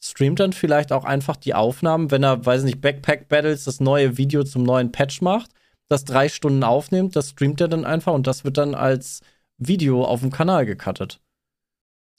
[0.00, 4.16] streamt dann vielleicht auch einfach die Aufnahmen, wenn er, weiß nicht, Backpack Battles das neue
[4.16, 5.50] Video zum neuen Patch macht,
[5.88, 9.20] das drei Stunden aufnimmt, das streamt er dann einfach und das wird dann als
[9.58, 11.20] Video auf dem Kanal gecuttet.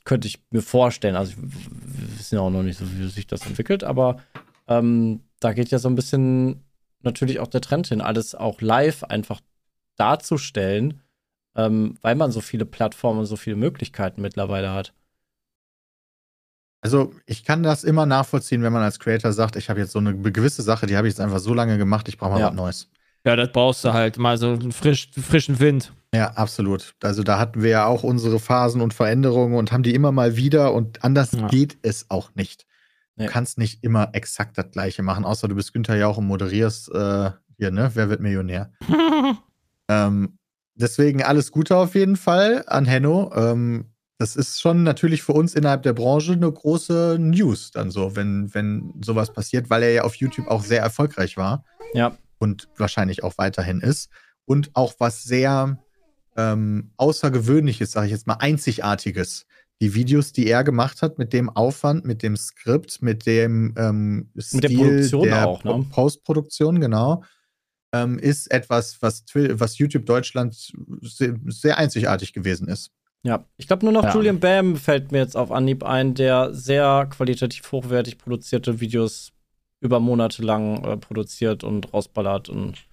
[0.05, 1.15] Könnte ich mir vorstellen.
[1.15, 4.17] Also, wir wissen ja auch noch nicht so, wie sich das entwickelt, aber
[4.67, 6.63] ähm, da geht ja so ein bisschen
[7.01, 9.41] natürlich auch der Trend hin, alles auch live einfach
[9.95, 11.01] darzustellen,
[11.55, 14.93] ähm, weil man so viele Plattformen und so viele Möglichkeiten mittlerweile hat.
[16.81, 19.99] Also ich kann das immer nachvollziehen, wenn man als Creator sagt, ich habe jetzt so
[19.99, 22.47] eine gewisse Sache, die habe ich jetzt einfach so lange gemacht, ich brauche mal Ja.
[22.47, 22.89] was Neues.
[23.25, 25.93] Ja, das brauchst du halt mal so einen frisch, frischen Wind.
[26.13, 26.93] Ja, absolut.
[27.01, 30.35] Also da hatten wir ja auch unsere Phasen und Veränderungen und haben die immer mal
[30.35, 31.47] wieder und anders Ja.
[31.47, 32.65] geht es auch nicht.
[33.15, 33.29] Du Nee.
[33.29, 37.31] kannst nicht immer exakt das gleiche machen, außer du bist Günther Jauch und moderierst äh,
[37.57, 37.91] hier, ne?
[37.93, 38.71] Wer wird Millionär?
[39.89, 40.37] Ähm,
[40.75, 43.31] deswegen alles Gute auf jeden Fall an Henno.
[43.35, 48.15] Ähm, das ist schon natürlich für uns innerhalb der Branche eine große News dann so,
[48.15, 52.17] wenn, wenn sowas passiert, weil er ja auf YouTube auch sehr erfolgreich war Ja.
[52.39, 54.09] und wahrscheinlich auch weiterhin ist.
[54.45, 55.77] Und auch was sehr
[56.37, 59.45] ähm, Außergewöhnliches, sage ich jetzt mal, Einzigartiges.
[59.81, 64.29] Die Videos, die er gemacht hat, mit dem Aufwand, mit dem Skript, mit dem ähm,
[64.39, 65.85] Stil der Produktion der auch, ne?
[65.89, 67.23] Postproduktion, genau,
[67.93, 70.55] ähm, ist etwas, was, was YouTube Deutschland
[71.01, 72.91] sehr, sehr einzigartig gewesen ist.
[73.23, 74.13] Ja, ich glaube nur noch Ja.
[74.13, 79.31] Julian Bam fällt mir jetzt auf Anhieb ein, der sehr qualitativ hochwertig produzierte Videos
[79.79, 82.85] über Monate lang äh, produziert und rausballert und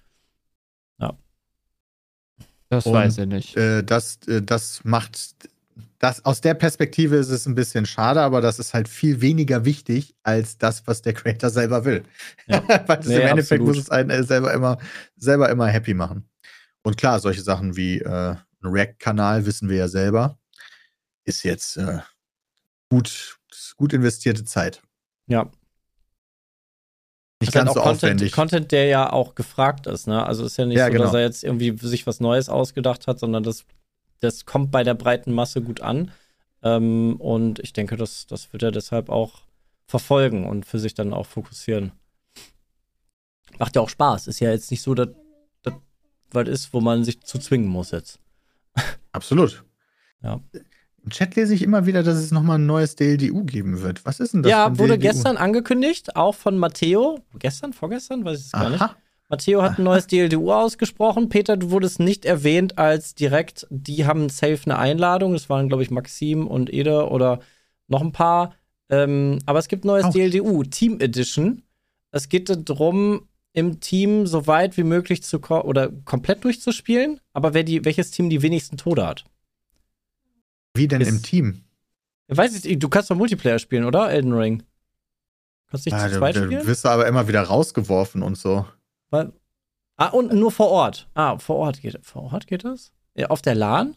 [2.71, 3.57] Das Und, weiß ich nicht.
[3.57, 5.35] Äh, das, äh, das macht,
[5.99, 9.65] das, aus der Perspektive ist es ein bisschen schade, aber das ist halt viel weniger
[9.65, 12.03] wichtig als das, was der Creator selber will.
[12.47, 12.63] Ja.
[12.87, 13.75] Weil Nee, im Endeffekt absolut.
[13.75, 14.77] muss es einen äh, selber immer,
[15.17, 16.29] selber immer happy machen.
[16.81, 20.39] Und klar, solche Sachen wie äh, ein React-Kanal, wissen wir ja selber,
[21.25, 21.99] ist jetzt äh,
[22.89, 23.37] gut,
[23.75, 24.81] gut investierte Zeit.
[25.27, 25.51] ja.
[27.41, 28.31] Nicht Das ist halt ganz so auch Content, aufwendig.
[28.31, 30.25] Content, der ja auch gefragt ist, ne?
[30.25, 31.03] Also ist ja nicht Ja, so, genau.
[31.05, 33.65] dass er jetzt irgendwie sich was Neues ausgedacht hat, sondern das,
[34.19, 36.11] das kommt bei der breiten Masse gut an.
[36.63, 39.41] Ähm, und ich denke, das, das wird er deshalb auch
[39.87, 41.91] verfolgen und für sich dann auch fokussieren.
[43.59, 44.27] Macht ja auch Spaß.
[44.27, 45.09] Ist ja jetzt nicht so, dass
[45.63, 45.73] das
[46.31, 48.19] was ist, wo man sich zu zwingen muss jetzt.
[49.11, 49.63] Absolut.
[50.23, 50.39] Ja.
[51.03, 54.05] Im Chat lese ich immer wieder, dass es nochmal ein neues DLDU geben wird.
[54.05, 54.51] Was ist denn das?
[54.51, 55.07] ja, wurde DLDU?
[55.07, 57.19] gestern angekündigt, auch von Matteo.
[57.39, 58.81] Gestern, vorgestern, weiß ich es gar nicht.
[58.81, 58.95] Aha.
[59.29, 61.29] Matteo hat ein neues DLDU ausgesprochen.
[61.29, 65.33] Peter, du wurdest nicht erwähnt als direkt, die haben safe eine Einladung.
[65.33, 67.39] Das waren, glaube ich, Maxim und Ede oder
[67.87, 68.53] noch ein paar.
[68.89, 70.11] Ähm, aber es gibt ein neues Auch.
[70.11, 71.63] DLDU, Team Edition.
[72.11, 77.53] Es geht darum, im Team so weit wie möglich zu ko oder komplett durchzuspielen, aber
[77.53, 79.25] wer die, welches Team die wenigsten Tode hat.
[80.73, 81.63] Wie denn Ist- im Team?
[82.27, 84.09] Weiß ich, du kannst doch Multiplayer spielen, oder?
[84.09, 84.63] Elden Ring.
[85.69, 86.65] Kannst nicht Ah, zu du, zweit du spielen?
[86.67, 88.65] wirst aber immer wieder rausgeworfen und so.
[89.09, 89.33] Weil-
[89.97, 91.09] Ah, und nur vor Ort.
[91.13, 92.91] Ah, vor Ort geht, vorOrt geht das?
[93.15, 93.95] Ja, auf der LAN?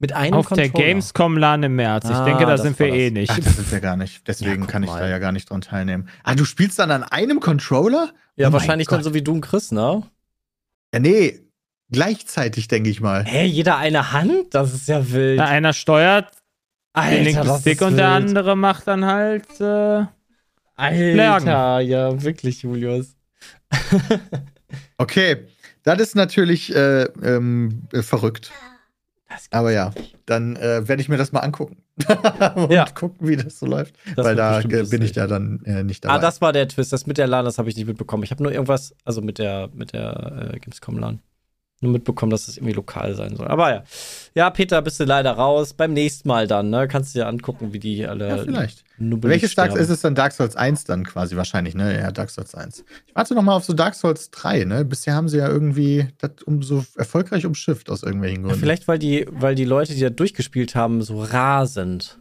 [0.00, 0.86] Mit einem Auf der Controller.
[0.88, 2.04] Gamescom LAN im März.
[2.06, 3.30] Ich Ah, denke, da das sind wir eh nicht.
[3.30, 4.26] Ach, das sind wir gar nicht.
[4.26, 4.98] Deswegen Ja, kann ich mal.
[5.00, 6.08] da ja gar nicht dran teilnehmen.
[6.24, 8.12] Ah, du spielst dann an einem Controller?
[8.36, 10.02] Ja, Oh wahrscheinlich dann so wie du und Chris, ne?
[10.92, 11.40] Ja, nee.
[11.94, 13.24] Gleichzeitig, denke ich mal.
[13.24, 14.54] Hä, jeder eine Hand?
[14.54, 15.38] Das ist ja wild.
[15.38, 16.30] Da einer steuert
[16.92, 19.60] Alter, den linken Stick und der andere macht dann halt.
[19.60, 20.04] Äh,
[20.76, 23.16] Alter, ja, wirklich, Julius.
[24.98, 25.46] Okay,
[25.84, 28.50] das ist natürlich äh, ähm, äh, verrückt.
[29.50, 29.92] Aber ja,
[30.26, 31.82] dann äh, werde ich mir das mal angucken.
[32.56, 32.84] und Ja.
[32.86, 33.94] gucken, wie das so läuft.
[34.16, 36.14] Das Weil da äh, bin ich da dann äh, nicht dabei.
[36.14, 36.92] Ah, das war der Twist.
[36.92, 38.22] Das mit der LAN, das habe ich nicht mitbekommen.
[38.22, 41.20] Ich habe nur irgendwas, also mit der, mit der äh, Gamescom LAN,
[41.84, 43.46] nur mitbekommen, dass es irgendwie lokal sein soll.
[43.46, 43.84] Aber ja.
[44.34, 45.72] Ja, Peter, bist du leider raus.
[45.74, 46.88] Beim nächsten Mal dann, ne?
[46.88, 48.28] Kannst du dir angucken, wie die alle.
[48.28, 48.84] ja, vielleicht.
[48.98, 50.14] Welches Dark ist es dann?
[50.14, 51.96] Dark Souls 1 dann quasi wahrscheinlich, ne?
[51.98, 52.84] Ja, Dark Souls 1.
[53.06, 54.84] Ich warte noch mal auf so Dark Souls 3, ne?
[54.84, 58.60] Bisher haben sie ja irgendwie das um so erfolgreich umschifft aus irgendwelchen Ja, Gründen.
[58.60, 62.18] vielleicht, weil die, weil die Leute, die da durchgespielt haben, so rar sind.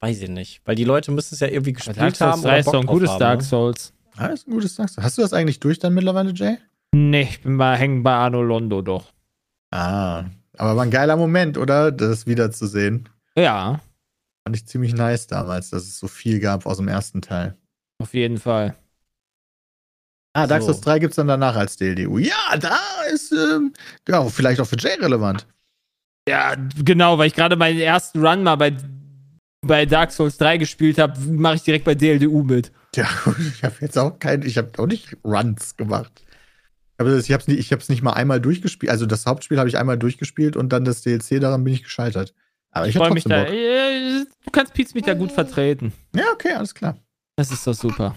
[0.00, 0.60] Weiß ich nicht.
[0.64, 2.42] Weil die Leute müssen es ja irgendwie gespielt Dark Souls haben.
[2.42, 3.44] 3 oder ist Bock doch ein gutes haben, Dark ne?
[3.44, 3.92] Souls.
[4.16, 5.04] Ah, ist ein gutes Dark Souls.
[5.04, 6.58] Hast du das eigentlich durch dann mittlerweile, Jay?
[6.94, 9.12] Nee, ich bin mal hängen bei Arno Londo doch.
[9.70, 10.24] Ah,
[10.56, 11.92] aber war ein geiler Moment, oder?
[11.92, 13.08] Das wiederzusehen.
[13.36, 13.80] Ja,
[14.44, 17.54] Fand ich ziemlich nice damals, dass es so viel gab aus dem ersten Teil.
[18.02, 18.74] auf jeden Fall.
[20.34, 20.68] Ah, Dark So.
[20.68, 22.16] Souls 3 gibt es dann danach als DLDU.
[22.18, 22.78] Ja, da
[23.12, 23.74] ist, ähm,
[24.08, 25.46] ja, vielleicht auch für Jay relevant.
[26.28, 28.74] Ja, genau, weil ich gerade meinen ersten Run mal bei,
[29.66, 32.72] bei Dark Souls 3 gespielt habe, mache ich direkt bei DLDU mit.
[32.94, 33.06] Ja,
[33.38, 36.24] ich habe jetzt auch kein, ich habe auch nicht Runs gemacht.
[36.98, 38.90] Aber das- ich habe es nicht, ich hab's nicht mal einmal durchgespielt.
[38.90, 42.34] Also das Hauptspiel habe ich einmal durchgespielt und dann das DLC, daran bin ich gescheitert.
[42.70, 43.44] Aber ich, Ich freue mich da.
[43.44, 43.52] Bock.
[43.52, 45.92] äh, Du kannst Pete mich da gut vertreten.
[46.14, 46.96] Ja, okay, alles klar.
[47.36, 48.14] Das ist doch super.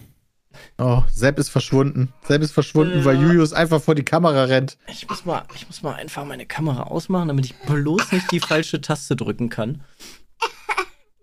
[0.77, 2.11] Oh, Sepp ist verschwunden.
[2.27, 3.05] Sepp ist verschwunden, Ja.
[3.05, 4.77] weil Julius einfach vor die Kamera rennt.
[4.87, 8.39] Ich muss, mal, ich muss mal einfach meine Kamera ausmachen, damit ich bloß nicht die
[8.41, 9.83] falsche Taste drücken kann.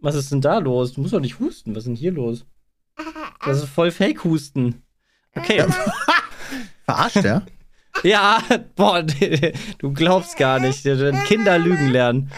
[0.00, 0.92] Was ist denn da los?
[0.94, 1.72] Du musst doch nicht husten.
[1.72, 2.46] Was ist denn hier los?
[3.44, 4.82] Das ist voll Fake-Husten.
[5.34, 5.64] Okay.
[6.88, 7.42] Verarscht er?
[8.04, 8.38] Ja,
[8.76, 10.84] boah, du glaubst gar nicht.
[10.84, 12.30] Kinder lügen lernen.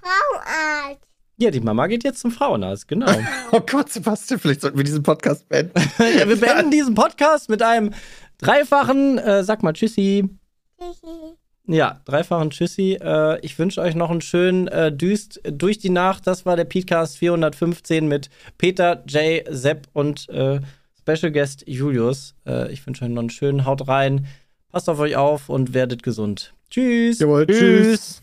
[0.00, 1.02] Frauenarzt.
[1.36, 3.12] Ja, die Mama geht jetzt zum Frauenarzt, genau.
[3.52, 5.74] oh Gott, Sebastian, vielleicht sollten wir diesen Podcast beenden.
[5.98, 7.92] ja, wir beenden diesen Podcast mit einem
[8.38, 10.30] dreifachen, äh, sag mal Tschüssi.
[10.78, 11.36] Tschüssi.
[11.66, 12.98] Ja, dreifachen Tschüssi.
[13.02, 16.26] Äh, ich wünsche euch noch einen schönen äh, Düst durch die Nacht.
[16.26, 20.60] Das war der Podcast 415 mit Peter, Jay, Sepp und äh,
[21.02, 22.34] Special Guest Julius.
[22.46, 24.26] Äh, ich wünsche euch noch einen schönen Haut rein.
[24.70, 26.54] Passt auf euch auf und werdet gesund.
[26.70, 27.18] Tschüss.
[27.18, 27.58] Jawohl, tschüss.
[27.58, 28.22] Tschüss.